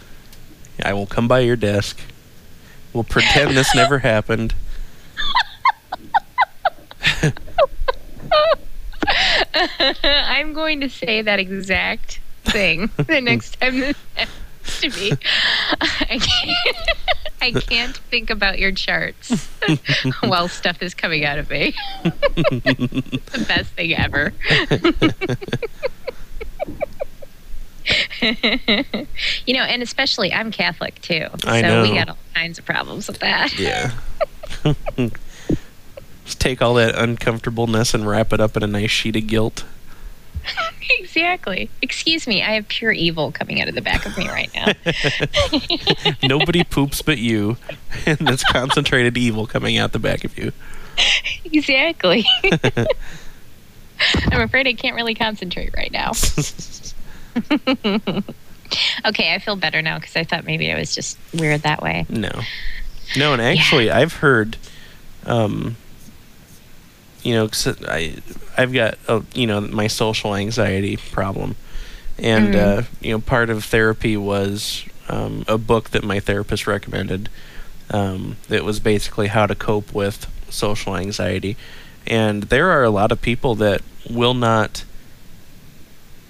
I 0.83 0.91
will 0.91 1.05
come 1.05 1.25
by 1.25 1.39
your 1.39 1.55
desk. 1.55 1.97
We'll 2.91 3.05
pretend 3.05 3.55
this 3.55 3.73
never 3.73 3.99
happened. 3.99 4.55
I'm 10.03 10.51
going 10.51 10.81
to 10.81 10.89
say 10.89 11.21
that 11.21 11.39
exact 11.39 12.19
thing 12.43 12.89
the 12.97 13.21
next 13.21 13.57
time 13.57 13.79
this 13.79 13.95
happens 14.15 14.81
to 14.81 14.89
me. 14.99 15.13
I 15.79 16.19
can't, 16.19 16.89
I 17.39 17.51
can't 17.53 17.95
think 17.95 18.29
about 18.29 18.59
your 18.59 18.73
charts 18.73 19.47
while 20.25 20.49
stuff 20.49 20.83
is 20.83 20.93
coming 20.93 21.23
out 21.23 21.39
of 21.39 21.49
me. 21.49 21.73
the 22.03 23.45
best 23.47 23.71
thing 23.75 23.93
ever. 23.93 24.33
you 28.21 29.53
know, 29.53 29.63
and 29.63 29.81
especially 29.81 30.33
I'm 30.33 30.51
Catholic 30.51 31.01
too. 31.01 31.27
I 31.45 31.61
so 31.61 31.81
we 31.83 31.89
know. 31.89 31.95
got 31.95 32.09
all 32.09 32.17
kinds 32.33 32.59
of 32.59 32.65
problems 32.65 33.07
with 33.07 33.19
that. 33.19 33.57
Yeah. 33.57 33.91
Just 36.25 36.39
take 36.39 36.61
all 36.61 36.75
that 36.75 36.95
uncomfortableness 36.95 37.93
and 37.93 38.07
wrap 38.07 38.31
it 38.33 38.39
up 38.39 38.55
in 38.55 38.63
a 38.63 38.67
nice 38.67 38.91
sheet 38.91 39.15
of 39.15 39.27
guilt. 39.27 39.65
exactly. 40.99 41.69
Excuse 41.81 42.27
me, 42.27 42.41
I 42.41 42.53
have 42.53 42.67
pure 42.67 42.91
evil 42.91 43.31
coming 43.31 43.61
out 43.61 43.67
of 43.67 43.75
the 43.75 43.81
back 43.81 44.05
of 44.05 44.17
me 44.17 44.27
right 44.27 44.51
now. 44.53 44.73
Nobody 46.23 46.63
poops 46.63 47.01
but 47.01 47.17
you, 47.17 47.57
and 48.05 48.17
that's 48.19 48.43
concentrated 48.43 49.17
evil 49.17 49.47
coming 49.47 49.77
out 49.77 49.91
the 49.91 49.99
back 49.99 50.23
of 50.23 50.37
you. 50.37 50.51
exactly. 51.45 52.25
I'm 54.31 54.41
afraid 54.41 54.67
I 54.67 54.73
can't 54.73 54.95
really 54.95 55.15
concentrate 55.15 55.75
right 55.75 55.91
now. 55.91 56.11
Okay, 59.05 59.33
I 59.33 59.39
feel 59.39 59.57
better 59.57 59.81
now 59.81 59.99
because 59.99 60.15
I 60.15 60.23
thought 60.23 60.45
maybe 60.45 60.71
I 60.71 60.79
was 60.79 60.95
just 60.95 61.17
weird 61.33 61.63
that 61.63 61.81
way. 61.81 62.05
No, 62.07 62.31
no, 63.17 63.33
and 63.33 63.41
actually, 63.41 63.91
I've 63.91 64.13
heard, 64.13 64.55
um, 65.25 65.75
you 67.21 67.33
know, 67.33 67.49
'cause 67.49 67.67
I 67.85 68.15
I've 68.57 68.71
got 68.71 68.97
uh, 69.09 69.21
you 69.33 69.45
know 69.45 69.59
my 69.59 69.87
social 69.87 70.35
anxiety 70.35 70.95
problem, 70.95 71.57
and 72.17 72.53
Mm. 72.53 72.79
uh, 72.79 72.83
you 73.01 73.11
know 73.11 73.19
part 73.19 73.49
of 73.49 73.65
therapy 73.65 74.15
was 74.15 74.85
um, 75.09 75.43
a 75.49 75.57
book 75.57 75.89
that 75.89 76.03
my 76.05 76.21
therapist 76.21 76.65
recommended. 76.65 77.27
Um, 77.89 78.37
that 78.47 78.63
was 78.63 78.79
basically 78.79 79.27
how 79.27 79.47
to 79.47 79.55
cope 79.55 79.93
with 79.93 80.27
social 80.49 80.95
anxiety, 80.95 81.57
and 82.07 82.43
there 82.43 82.69
are 82.69 82.85
a 82.85 82.89
lot 82.89 83.11
of 83.11 83.21
people 83.21 83.53
that 83.55 83.81
will 84.09 84.33
not 84.33 84.85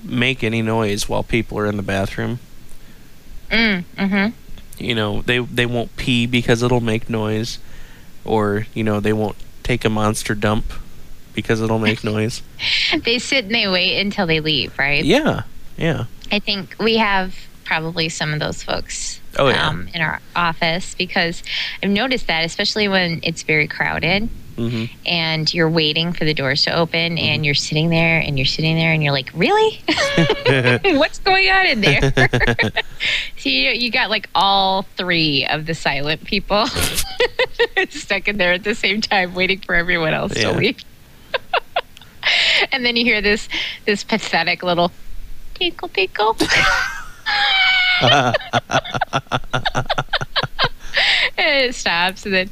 make 0.04 0.44
any 0.44 0.62
noise 0.62 1.08
while 1.10 1.24
people 1.24 1.58
are 1.60 1.66
in 1.66 1.78
the 1.78 1.84
bathroom 1.84 2.40
Mm, 3.50 3.84
mm-hmm. 3.98 4.84
you 4.84 4.96
know 4.96 5.22
they 5.24 5.40
they 5.40 5.66
won't 5.66 5.96
pee 5.98 6.26
because 6.26 6.64
it'll 6.64 6.80
make 6.80 7.10
noise 7.10 7.60
or 8.24 8.66
you 8.74 8.84
know 8.84 9.00
they 9.02 9.12
won't 9.14 9.36
take 9.64 9.84
a 9.84 9.90
monster 9.90 10.34
dump 10.34 10.72
because 11.34 11.60
it'll 11.62 11.80
make 11.80 12.02
noise 12.16 12.42
They 13.04 13.20
sit 13.20 13.46
and 13.46 13.54
they 13.54 13.68
wait 13.68 14.00
until 14.00 14.26
they 14.26 14.40
leave, 14.40 14.78
right? 14.80 15.04
yeah 15.04 15.44
yeah 15.78 16.06
I 16.32 16.40
think 16.40 16.76
we 16.80 16.96
have 16.98 17.36
probably 17.66 18.08
some 18.10 18.34
of 18.34 18.40
those 18.40 18.64
folks 18.64 19.20
Oh, 19.38 19.48
yeah. 19.50 19.68
um, 19.68 19.88
in 19.94 20.02
our 20.02 20.20
office 20.36 20.94
because 20.96 21.42
I've 21.82 21.90
noticed 21.90 22.28
that, 22.28 22.44
especially 22.46 22.88
when 22.90 23.22
it's 23.24 23.44
very 23.44 23.68
crowded 23.68 24.28
hmm 24.70 24.86
and 25.06 25.54
you're 25.54 25.70
waiting 25.70 26.14
for 26.14 26.24
the 26.26 26.34
doors 26.34 26.64
to 26.64 26.74
open 26.76 27.18
and 27.18 27.44
you're 27.46 27.56
sitting 27.56 27.90
there 27.90 28.20
and 28.20 28.38
you're 28.38 28.46
sitting 28.46 28.76
there 28.76 28.94
and 28.94 29.04
you're 29.04 29.12
like, 29.12 29.30
really? 29.34 29.82
What's 30.98 31.20
going 31.20 31.50
on 31.50 31.66
in 31.66 31.82
there? 31.82 32.14
so 33.38 33.50
you, 33.50 33.72
you 33.72 33.92
got 33.92 34.10
like 34.10 34.30
all 34.36 34.84
three 34.96 35.46
of 35.48 35.66
the 35.66 35.74
silent 35.74 36.24
people 36.24 36.68
stuck 37.90 38.28
in 38.28 38.38
there 38.38 38.54
at 38.54 38.64
the 38.64 38.76
same 38.76 39.02
time, 39.02 39.34
waiting 39.34 39.60
for 39.60 39.76
everyone 39.76 40.14
else 40.14 40.34
Yeah. 40.36 40.52
to 40.52 40.58
leave. 40.58 40.78
and 42.72 42.86
then 42.86 42.96
you 42.96 43.04
hear 43.04 43.22
this 43.22 43.50
this 43.86 44.04
pathetic 44.04 44.62
little 44.64 44.92
tinkle 45.56 45.90
tinkle. 45.90 46.38
and 48.02 48.36
it 51.38 51.76
stops 51.76 52.26
and 52.26 52.34
then 52.34 52.50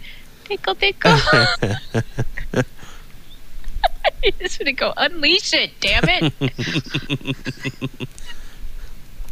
tinkle 0.50 0.76
tinkle. 0.76 1.12
you 4.24 4.32
just 4.40 4.60
want 4.60 4.66
to 4.66 4.74
go 4.74 4.94
unleash 4.98 5.54
it, 5.54 5.72
damn 5.80 6.04
it. 6.08 6.34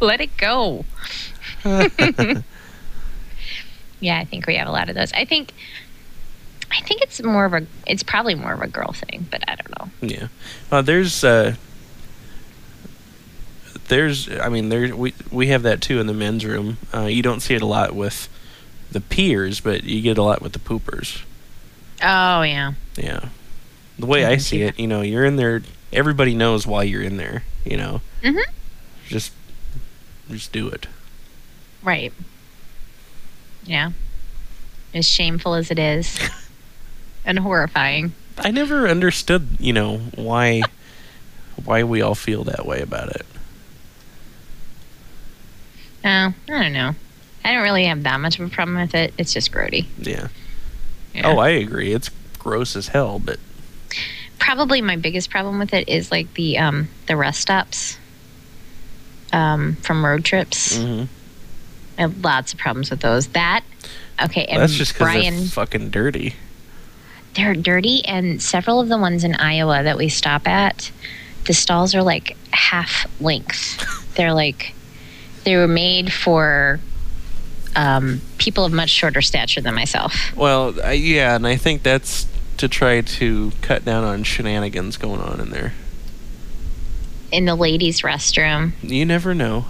Let 0.00 0.20
it 0.20 0.36
go. 0.36 0.84
yeah, 4.00 4.18
I 4.18 4.24
think 4.24 4.46
we 4.46 4.54
have 4.54 4.68
a 4.68 4.70
lot 4.70 4.88
of 4.88 4.94
those. 4.94 5.12
I 5.12 5.24
think 5.24 5.52
I 6.70 6.80
think 6.82 7.02
it's 7.02 7.20
more 7.22 7.44
of 7.44 7.52
a 7.54 7.66
it's 7.86 8.04
probably 8.04 8.36
more 8.36 8.52
of 8.52 8.62
a 8.62 8.68
girl 8.68 8.92
thing, 8.92 9.26
but 9.30 9.42
I 9.48 9.56
don't 9.56 9.78
know. 9.78 9.90
yeah 10.00 10.28
uh, 10.70 10.82
there's 10.82 11.24
uh 11.24 11.56
there's 13.88 14.28
i 14.38 14.48
mean 14.50 14.68
there 14.68 14.94
we 14.94 15.14
we 15.30 15.46
have 15.48 15.62
that 15.62 15.80
too 15.80 15.98
in 15.98 16.06
the 16.06 16.12
men's 16.12 16.44
room 16.44 16.76
uh, 16.94 17.04
you 17.04 17.22
don't 17.22 17.40
see 17.40 17.54
it 17.54 17.62
a 17.62 17.66
lot 17.66 17.94
with 17.94 18.28
the 18.92 19.00
peers 19.00 19.60
but 19.60 19.84
you 19.84 20.00
get 20.00 20.16
a 20.18 20.22
lot 20.22 20.40
with 20.42 20.52
the 20.52 20.58
poopers 20.58 21.22
Oh 22.02 22.42
yeah. 22.42 22.72
yeah 22.96 23.28
the 23.98 24.06
way 24.06 24.24
I 24.24 24.30
i 24.32 24.36
see 24.36 24.62
it 24.62 24.78
you 24.78 24.86
know 24.86 25.02
you're 25.02 25.24
in 25.24 25.36
there 25.36 25.62
everybody 25.92 26.34
knows 26.34 26.66
why 26.66 26.84
you're 26.84 27.02
in 27.02 27.16
there 27.16 27.42
you 27.64 27.76
know 27.76 28.00
Mhm. 28.22 28.42
just 29.08 29.32
just 30.30 30.52
do 30.52 30.68
it 30.68 30.86
Right. 31.82 32.12
Yeah. 33.64 33.92
As 34.92 35.06
shameful 35.06 35.54
as 35.54 35.70
it 35.70 35.78
is. 35.78 36.18
and 37.24 37.38
horrifying. 37.38 38.12
I 38.36 38.50
never 38.50 38.88
understood, 38.88 39.46
you 39.60 39.72
know, 39.72 39.98
why 40.16 40.62
why 41.64 41.84
we 41.84 42.02
all 42.02 42.16
feel 42.16 42.42
that 42.44 42.66
way 42.66 42.80
about 42.80 43.10
it. 43.10 43.24
Oh, 46.04 46.08
I 46.08 46.34
don't 46.48 46.72
know. 46.72 46.94
I 47.48 47.54
don't 47.54 47.62
really 47.62 47.86
have 47.86 48.02
that 48.02 48.20
much 48.20 48.38
of 48.38 48.46
a 48.46 48.50
problem 48.50 48.76
with 48.76 48.94
it. 48.94 49.14
It's 49.16 49.32
just 49.32 49.50
grody. 49.50 49.86
Yeah. 49.96 50.28
Yeah. 51.14 51.28
Oh, 51.28 51.38
I 51.38 51.48
agree. 51.48 51.94
It's 51.94 52.10
gross 52.38 52.76
as 52.76 52.88
hell, 52.88 53.18
but 53.18 53.38
probably 54.38 54.82
my 54.82 54.96
biggest 54.96 55.30
problem 55.30 55.58
with 55.58 55.72
it 55.72 55.88
is 55.88 56.10
like 56.10 56.34
the 56.34 56.58
um 56.58 56.88
the 57.06 57.16
rest 57.16 57.40
stops 57.40 57.98
um 59.32 59.76
from 59.76 60.04
road 60.04 60.26
trips. 60.26 60.76
Mm-hmm. 60.76 61.04
I 61.96 62.00
have 62.02 62.22
lots 62.22 62.52
of 62.52 62.58
problems 62.58 62.90
with 62.90 63.00
those. 63.00 63.28
That 63.28 63.64
okay, 64.22 64.44
and 64.44 64.60
that's 64.60 64.74
just 64.74 64.92
because 64.92 65.14
they're 65.14 65.46
fucking 65.46 65.88
dirty. 65.88 66.34
they're 67.34 67.54
dirty, 67.54 68.04
and 68.04 68.42
several 68.42 68.78
of 68.78 68.88
the 68.88 68.98
ones 68.98 69.24
in 69.24 69.34
Iowa 69.36 69.82
that 69.84 69.96
we 69.96 70.10
stop 70.10 70.46
at, 70.46 70.92
the 71.46 71.54
stalls 71.54 71.94
are 71.94 72.02
like 72.02 72.36
half 72.50 73.06
length. 73.22 74.14
they're 74.16 74.34
like 74.34 74.74
they 75.44 75.56
were 75.56 75.66
made 75.66 76.12
for 76.12 76.78
um, 77.78 78.20
people 78.38 78.64
of 78.64 78.72
much 78.72 78.90
shorter 78.90 79.22
stature 79.22 79.60
than 79.60 79.72
myself. 79.74 80.34
Well, 80.36 80.74
I, 80.82 80.92
yeah, 80.94 81.36
and 81.36 81.46
I 81.46 81.54
think 81.56 81.82
that's 81.84 82.26
to 82.56 82.66
try 82.68 83.00
to 83.02 83.52
cut 83.62 83.84
down 83.84 84.02
on 84.02 84.24
shenanigans 84.24 84.96
going 84.96 85.20
on 85.20 85.40
in 85.40 85.50
there. 85.50 85.72
In 87.30 87.44
the 87.44 87.54
ladies' 87.54 88.00
restroom 88.02 88.72
You 88.82 89.04
never 89.06 89.32
know. 89.34 89.66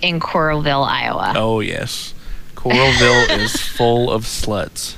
in 0.00 0.20
Coralville, 0.20 0.86
Iowa. 0.86 1.32
Oh 1.36 1.58
yes, 1.60 2.14
Coralville 2.54 3.38
is 3.44 3.56
full 3.60 4.10
of 4.12 4.24
sluts. 4.24 4.94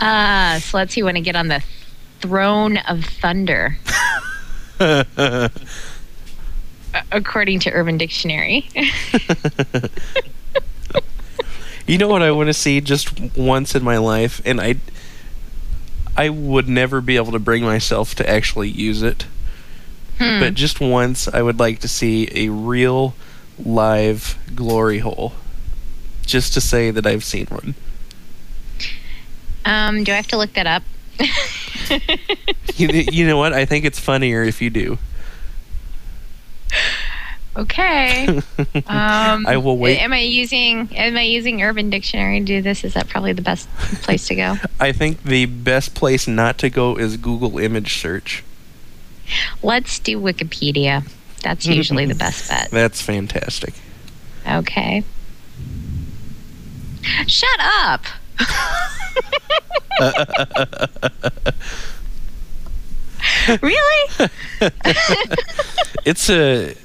Ah, 0.00 0.58
so 0.62 0.76
let's 0.76 0.94
see 0.94 1.02
when 1.02 1.16
I 1.16 1.20
get 1.20 1.34
on 1.36 1.48
the 1.48 1.62
throne 2.20 2.76
of 2.78 3.04
thunder, 3.04 3.78
according 7.12 7.60
to 7.60 7.70
Urban 7.70 7.98
Dictionary. 7.98 8.68
You 11.86 11.98
know 11.98 12.08
what 12.08 12.22
I 12.22 12.32
want 12.32 12.48
to 12.48 12.54
see 12.54 12.80
just 12.80 13.36
once 13.36 13.76
in 13.76 13.84
my 13.84 13.96
life, 13.98 14.42
and 14.44 14.60
I, 14.60 14.76
I 16.16 16.30
would 16.30 16.68
never 16.68 17.00
be 17.00 17.14
able 17.14 17.30
to 17.30 17.38
bring 17.38 17.62
myself 17.62 18.14
to 18.16 18.28
actually 18.28 18.68
use 18.68 19.02
it. 19.02 19.26
Hmm. 20.18 20.40
But 20.40 20.54
just 20.54 20.80
once, 20.80 21.28
I 21.28 21.42
would 21.42 21.60
like 21.60 21.78
to 21.80 21.88
see 21.88 22.28
a 22.34 22.48
real, 22.48 23.14
live 23.56 24.36
glory 24.52 24.98
hole, 24.98 25.34
just 26.22 26.54
to 26.54 26.60
say 26.60 26.90
that 26.90 27.06
I've 27.06 27.22
seen 27.22 27.46
one. 27.46 27.76
Um, 29.64 30.02
do 30.02 30.10
I 30.10 30.16
have 30.16 30.26
to 30.28 30.36
look 30.36 30.54
that 30.54 30.66
up? 30.66 30.82
You, 32.76 32.88
you 32.88 33.26
know 33.26 33.38
what? 33.38 33.54
I 33.54 33.64
think 33.64 33.86
it's 33.86 33.98
funnier 33.98 34.42
if 34.42 34.60
you 34.60 34.68
do. 34.68 34.98
Okay. 37.56 38.40
Um, 38.88 39.46
I 39.46 39.56
will 39.56 39.78
wait. 39.78 39.98
Am 39.98 40.12
I 40.12 40.20
using 40.20 40.88
Am 40.94 41.16
I 41.16 41.22
using 41.22 41.62
Urban 41.62 41.90
Dictionary 41.90 42.40
to 42.40 42.44
do 42.44 42.62
this? 42.62 42.84
Is 42.84 42.94
that 42.94 43.08
probably 43.08 43.32
the 43.32 43.42
best 43.42 43.68
place 44.02 44.28
to 44.28 44.34
go? 44.34 44.56
I 44.80 44.92
think 44.92 45.22
the 45.22 45.46
best 45.46 45.94
place 45.94 46.28
not 46.28 46.58
to 46.58 46.70
go 46.70 46.96
is 46.96 47.16
Google 47.16 47.58
image 47.58 48.00
search. 48.00 48.44
Let's 49.62 49.98
do 49.98 50.20
Wikipedia. 50.20 51.10
That's 51.42 51.66
usually 51.66 52.06
the 52.06 52.14
best 52.14 52.48
bet. 52.50 52.70
That's 52.70 53.02
fantastic. 53.02 53.74
Okay. 54.48 55.02
Shut 57.26 57.60
up. 57.60 58.02
really? 63.62 64.30
It's 66.04 66.30
a 66.30 66.76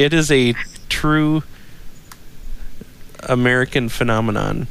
it 0.00 0.14
is 0.14 0.30
a 0.30 0.54
true 0.88 1.42
American 3.22 3.90
phenomenon 3.90 4.66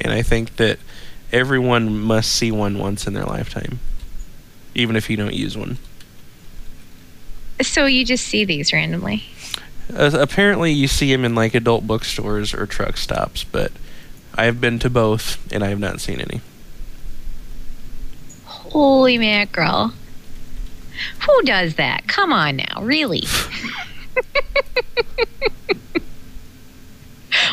and 0.00 0.12
I 0.12 0.22
think 0.22 0.56
that 0.56 0.80
everyone 1.32 1.96
must 1.96 2.32
see 2.32 2.50
one 2.50 2.78
once 2.78 3.06
in 3.06 3.14
their 3.14 3.24
lifetime 3.24 3.78
even 4.74 4.96
if 4.96 5.08
you 5.08 5.16
don't 5.16 5.34
use 5.34 5.56
one. 5.56 5.78
So 7.62 7.86
you 7.86 8.04
just 8.04 8.26
see 8.26 8.44
these 8.44 8.72
randomly? 8.72 9.22
Uh, 9.94 10.10
apparently 10.14 10.72
you 10.72 10.88
see 10.88 11.12
them 11.12 11.24
in 11.24 11.36
like 11.36 11.54
adult 11.54 11.86
bookstores 11.86 12.52
or 12.52 12.66
truck 12.66 12.96
stops, 12.96 13.44
but 13.44 13.70
I 14.34 14.46
have 14.46 14.60
been 14.60 14.80
to 14.80 14.90
both 14.90 15.38
and 15.52 15.62
I 15.62 15.68
have 15.68 15.78
not 15.78 16.00
seen 16.00 16.20
any. 16.20 16.40
Holy 18.44 19.18
mackerel. 19.18 19.92
Who 21.26 21.42
does 21.42 21.76
that? 21.76 22.08
Come 22.08 22.32
on 22.32 22.56
now, 22.56 22.82
really? 22.82 23.22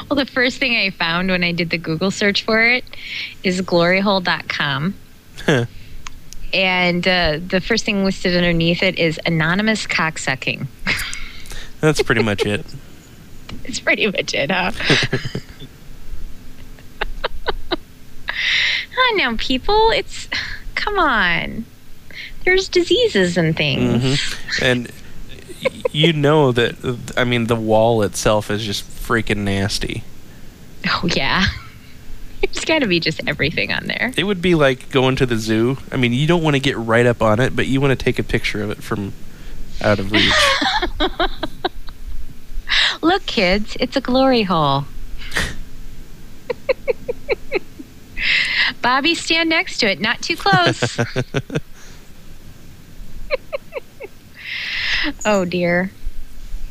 well, 0.10 0.18
the 0.18 0.26
first 0.26 0.58
thing 0.60 0.76
I 0.76 0.90
found 0.90 1.30
when 1.30 1.44
I 1.44 1.52
did 1.52 1.70
the 1.70 1.78
Google 1.78 2.12
search 2.12 2.44
for 2.44 2.62
it 2.62 2.84
is 3.44 3.62
gloryhole.com. 3.62 4.96
and 6.54 7.08
uh, 7.08 7.40
the 7.46 7.62
first 7.62 7.86
thing 7.86 8.04
listed 8.04 8.36
underneath 8.36 8.84
it 8.84 9.00
is 9.00 9.20
anonymous 9.26 9.88
cocksucking. 9.88 10.68
That's 11.80 12.02
pretty 12.04 12.24
much 12.24 12.46
it. 12.46 12.66
It's 13.64 13.80
pretty 13.80 14.08
much 14.08 14.34
it, 14.34 14.50
huh? 14.50 14.72
oh, 18.98 19.14
now, 19.18 19.36
people, 19.38 19.92
it's. 19.92 20.28
Come 20.76 20.98
on. 20.98 21.66
There's 22.44 22.68
diseases 22.68 23.38
and 23.38 23.56
things. 23.56 24.02
hmm 24.32 24.64
And 24.64 24.92
you 25.92 26.14
know 26.14 26.52
that 26.52 27.14
I 27.18 27.24
mean 27.24 27.48
the 27.48 27.56
wall 27.56 28.02
itself 28.04 28.50
is 28.50 28.66
just 28.66 28.84
freaking 28.84 29.38
nasty. 29.38 30.04
Oh, 30.88 31.08
yeah. 31.16 31.46
It's 32.44 32.66
got 32.66 32.80
to 32.80 32.88
be 32.88 33.00
just 33.00 33.22
everything 33.28 33.72
on 33.72 33.86
there. 33.86 34.12
It 34.18 34.24
would 34.24 34.42
be 34.42 34.56
like 34.56 34.90
going 34.90 35.16
to 35.18 35.28
the 35.28 35.38
zoo. 35.38 35.78
I 35.92 35.98
mean, 35.98 36.12
you 36.12 36.26
don't 36.26 36.42
want 36.42 36.56
to 36.56 36.60
get 36.60 36.76
right 36.76 37.06
up 37.06 37.22
on 37.22 37.40
it, 37.40 37.56
but 37.56 37.68
you 37.68 37.80
want 37.80 37.98
to 37.98 38.04
take 38.04 38.18
a 38.18 38.24
picture 38.24 38.64
of 38.64 38.72
it 38.72 38.82
from 38.82 39.14
out 39.80 40.00
of 40.00 40.12
reach. 40.12 40.34
Look, 43.04 43.28
kids, 43.28 43.78
it's 43.80 43.96
a 43.96 44.02
glory 44.02 44.42
hole. 44.42 44.86
Bobby, 48.82 49.14
stand 49.14 49.50
next 49.50 49.78
to 49.78 49.90
it, 49.90 50.00
not 50.00 50.24
too 50.24 50.36
close. 50.36 50.98
Oh, 55.26 55.46
dear. 55.46 55.92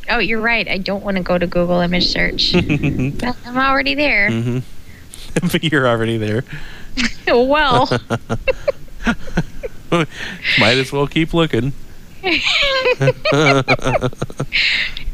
Oh, 0.09 0.19
you're 0.19 0.41
right. 0.41 0.67
I 0.69 0.79
don't 0.79 1.05
want 1.05 1.17
to 1.17 1.23
go 1.23 1.39
to 1.39 1.47
Google 1.47 1.81
image 1.81 2.09
search. 2.09 2.55
I'm 2.57 3.57
already 3.57 3.95
there. 3.95 4.31
hmm 4.31 4.59
but 5.53 5.63
you're 5.63 5.87
already 5.87 6.17
there. 6.17 6.43
well, 7.29 7.89
Might 9.91 10.79
as 10.79 10.91
well 10.93 11.07
keep 11.07 11.33
looking. 11.33 11.73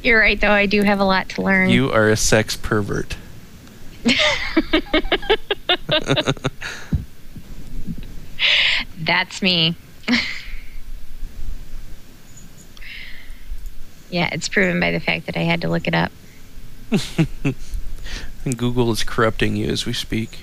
you're 0.03 0.19
right, 0.19 0.41
though. 0.41 0.51
I 0.51 0.65
do 0.67 0.83
have 0.83 1.01
a 1.01 1.05
lot 1.05 1.29
to 1.31 1.43
learn. 1.43 1.69
You 1.69 1.91
are 1.93 2.09
a 2.09 2.17
sex 2.17 2.57
pervert. 2.57 3.17
That's 8.99 9.43
me. 9.43 9.77
Yeah, 14.11 14.29
it's 14.33 14.49
proven 14.49 14.81
by 14.81 14.91
the 14.91 15.01
fact 15.01 15.27
that 15.27 15.37
I 15.37 15.43
had 15.43 15.63
to 15.63 15.69
look 15.69 15.87
it 15.87 15.95
up. 15.95 16.13
And 18.47 18.57
Google 18.57 18.93
is 18.93 19.03
corrupting 19.03 19.57
you 19.57 19.67
as 19.67 19.87
we 19.87 19.93
speak. 19.93 20.39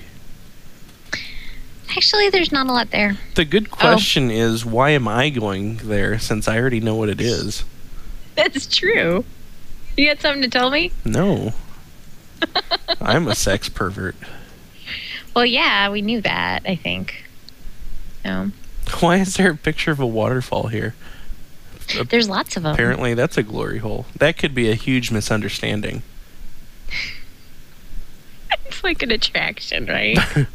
Actually, 1.96 2.28
there's 2.28 2.52
not 2.52 2.66
a 2.66 2.72
lot 2.72 2.90
there. 2.90 3.16
The 3.34 3.46
good 3.46 3.68
oh. 3.72 3.76
question 3.76 4.30
is 4.30 4.62
why 4.62 4.90
am 4.90 5.08
I 5.08 5.30
going 5.30 5.78
there 5.78 6.18
since 6.18 6.46
I 6.46 6.58
already 6.58 6.80
know 6.80 6.94
what 6.96 7.08
it 7.08 7.20
is? 7.22 7.64
That's 8.34 8.66
true. 8.66 9.24
You 9.96 10.06
got 10.06 10.20
something 10.20 10.42
to 10.42 10.50
tell 10.50 10.70
me? 10.70 10.92
No. 11.06 11.54
I'm 13.00 13.26
a 13.26 13.34
sex 13.34 13.70
pervert. 13.70 14.16
Well, 15.34 15.46
yeah, 15.46 15.88
we 15.88 16.02
knew 16.02 16.20
that, 16.20 16.64
I 16.66 16.76
think. 16.76 17.24
No. 18.22 18.50
Why 19.00 19.16
is 19.16 19.36
there 19.36 19.52
a 19.52 19.56
picture 19.56 19.92
of 19.92 20.00
a 20.00 20.06
waterfall 20.06 20.66
here? 20.66 20.94
There's 22.10 22.28
lots 22.28 22.56
of 22.56 22.62
them. 22.62 22.74
Apparently, 22.74 23.14
that's 23.14 23.36
a 23.36 23.42
glory 23.42 23.78
hole. 23.78 24.06
That 24.16 24.38
could 24.38 24.54
be 24.54 24.70
a 24.70 24.74
huge 24.74 25.10
misunderstanding. 25.10 26.02
It's 28.66 28.82
like 28.82 29.02
an 29.02 29.10
attraction, 29.10 29.86
right? 29.86 30.16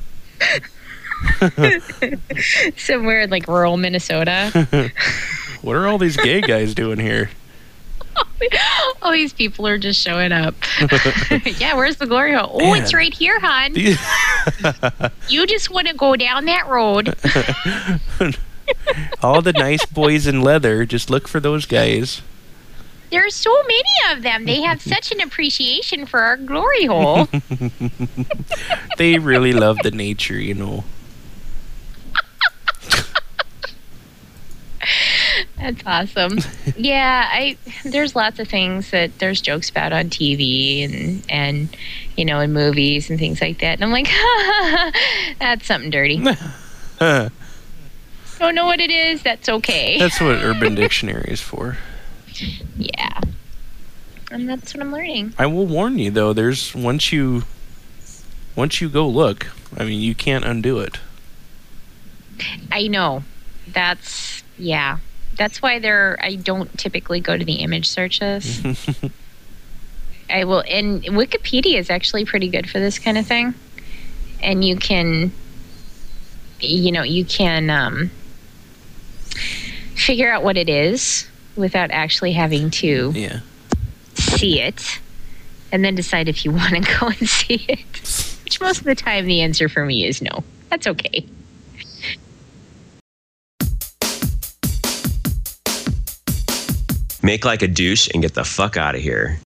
Somewhere 2.77 3.21
in 3.21 3.29
like 3.29 3.47
rural 3.47 3.77
Minnesota. 3.77 4.91
What 5.61 5.75
are 5.75 5.87
all 5.87 5.97
these 5.97 6.17
gay 6.17 6.41
guys 6.41 6.73
doing 6.73 6.99
here? 6.99 7.29
All 9.01 9.11
these 9.11 9.33
people 9.33 9.67
are 9.67 9.77
just 9.77 10.01
showing 10.01 10.31
up. 10.31 10.55
yeah, 11.59 11.75
where's 11.75 11.97
the 11.97 12.07
glory 12.07 12.33
hole? 12.33 12.57
Oh, 12.61 12.73
it's 12.73 12.93
right 12.93 13.13
here, 13.13 13.39
hon. 13.39 13.75
You 15.29 15.45
just 15.45 15.69
want 15.69 15.87
to 15.87 15.93
go 15.93 16.15
down 16.15 16.45
that 16.45 16.67
road. 16.67 17.15
All 19.21 19.41
the 19.41 19.53
nice 19.53 19.85
boys 19.85 20.27
in 20.27 20.41
leather, 20.41 20.85
just 20.85 21.09
look 21.09 21.27
for 21.27 21.39
those 21.39 21.65
guys. 21.65 22.21
There's 23.11 23.35
so 23.35 23.55
many 23.63 24.17
of 24.17 24.23
them. 24.23 24.45
They 24.45 24.61
have 24.61 24.81
such 24.81 25.11
an 25.11 25.19
appreciation 25.19 26.05
for 26.05 26.19
our 26.19 26.37
glory 26.37 26.85
hole. 26.85 27.27
They 28.97 29.17
really 29.17 29.53
love 29.53 29.77
the 29.81 29.91
nature, 29.91 30.37
you 30.37 30.53
know. 30.53 30.83
That's 35.57 35.81
awesome. 35.85 36.39
Yeah, 36.75 37.29
I 37.31 37.57
there's 37.83 38.15
lots 38.15 38.39
of 38.39 38.47
things 38.47 38.91
that 38.91 39.19
there's 39.19 39.39
jokes 39.41 39.69
about 39.69 39.93
on 39.93 40.09
TV 40.09 40.83
and 40.83 41.23
and 41.29 41.77
you 42.17 42.25
know 42.25 42.39
in 42.39 42.51
movies 42.51 43.09
and 43.09 43.19
things 43.19 43.41
like 43.41 43.59
that. 43.59 43.79
And 43.79 43.83
I'm 43.83 43.91
like, 43.91 44.09
that's 45.39 45.65
something 45.65 45.89
dirty. 45.91 46.17
Don't 48.39 48.55
know 48.55 48.65
what 48.65 48.79
it 48.79 48.89
is. 48.89 49.21
That's 49.21 49.49
okay. 49.49 49.99
That's 49.99 50.21
what 50.21 50.37
Urban 50.37 50.73
Dictionary 50.73 51.29
is 51.29 51.41
for. 51.41 51.77
yeah. 52.77 53.19
And 54.31 54.47
that's 54.47 54.73
what 54.73 54.81
I'm 54.81 54.91
learning. 54.93 55.33
I 55.37 55.45
will 55.47 55.65
warn 55.65 55.99
you 55.99 56.09
though, 56.09 56.33
there's 56.33 56.73
once 56.73 57.11
you 57.11 57.43
once 58.55 58.79
you 58.79 58.87
go 58.89 59.07
look, 59.07 59.47
I 59.77 59.83
mean 59.83 59.99
you 59.99 60.15
can't 60.15 60.45
undo 60.45 60.79
it. 60.79 60.99
I 62.71 62.87
know. 62.87 63.23
That's 63.67 64.43
yeah. 64.57 64.99
That's 65.35 65.61
why 65.61 65.79
there 65.79 66.17
I 66.21 66.35
don't 66.35 66.77
typically 66.77 67.19
go 67.19 67.37
to 67.37 67.43
the 67.43 67.55
image 67.55 67.87
searches. 67.87 68.61
I 70.29 70.45
will 70.45 70.63
and 70.67 71.03
Wikipedia 71.03 71.77
is 71.77 71.89
actually 71.89 72.23
pretty 72.23 72.49
good 72.49 72.69
for 72.69 72.79
this 72.79 72.99
kind 72.99 73.17
of 73.17 73.27
thing. 73.27 73.53
And 74.41 74.63
you 74.63 74.77
can 74.77 75.33
you 76.61 76.91
know, 76.91 77.03
you 77.03 77.25
can 77.25 77.69
um 77.69 78.11
figure 79.95 80.31
out 80.31 80.43
what 80.43 80.57
it 80.57 80.69
is 80.69 81.27
without 81.55 81.91
actually 81.91 82.31
having 82.31 82.69
to 82.69 83.11
yeah. 83.15 83.39
see 84.15 84.61
it 84.61 84.99
and 85.71 85.83
then 85.83 85.95
decide 85.95 86.27
if 86.27 86.45
you 86.45 86.51
want 86.53 86.73
to 86.73 86.99
go 86.99 87.07
and 87.07 87.29
see 87.29 87.65
it. 87.67 88.37
Which 88.43 88.59
most 88.61 88.79
of 88.79 88.85
the 88.85 88.95
time 88.95 89.25
the 89.25 89.41
answer 89.41 89.69
for 89.69 89.85
me 89.85 90.05
is 90.05 90.21
no. 90.21 90.43
That's 90.69 90.87
okay. 90.87 91.25
Make 97.21 97.43
like 97.43 97.61
a 97.61 97.67
douche 97.67 98.09
and 98.13 98.23
get 98.23 98.33
the 98.33 98.45
fuck 98.45 98.77
out 98.77 98.95
of 98.95 99.01
here. 99.01 99.37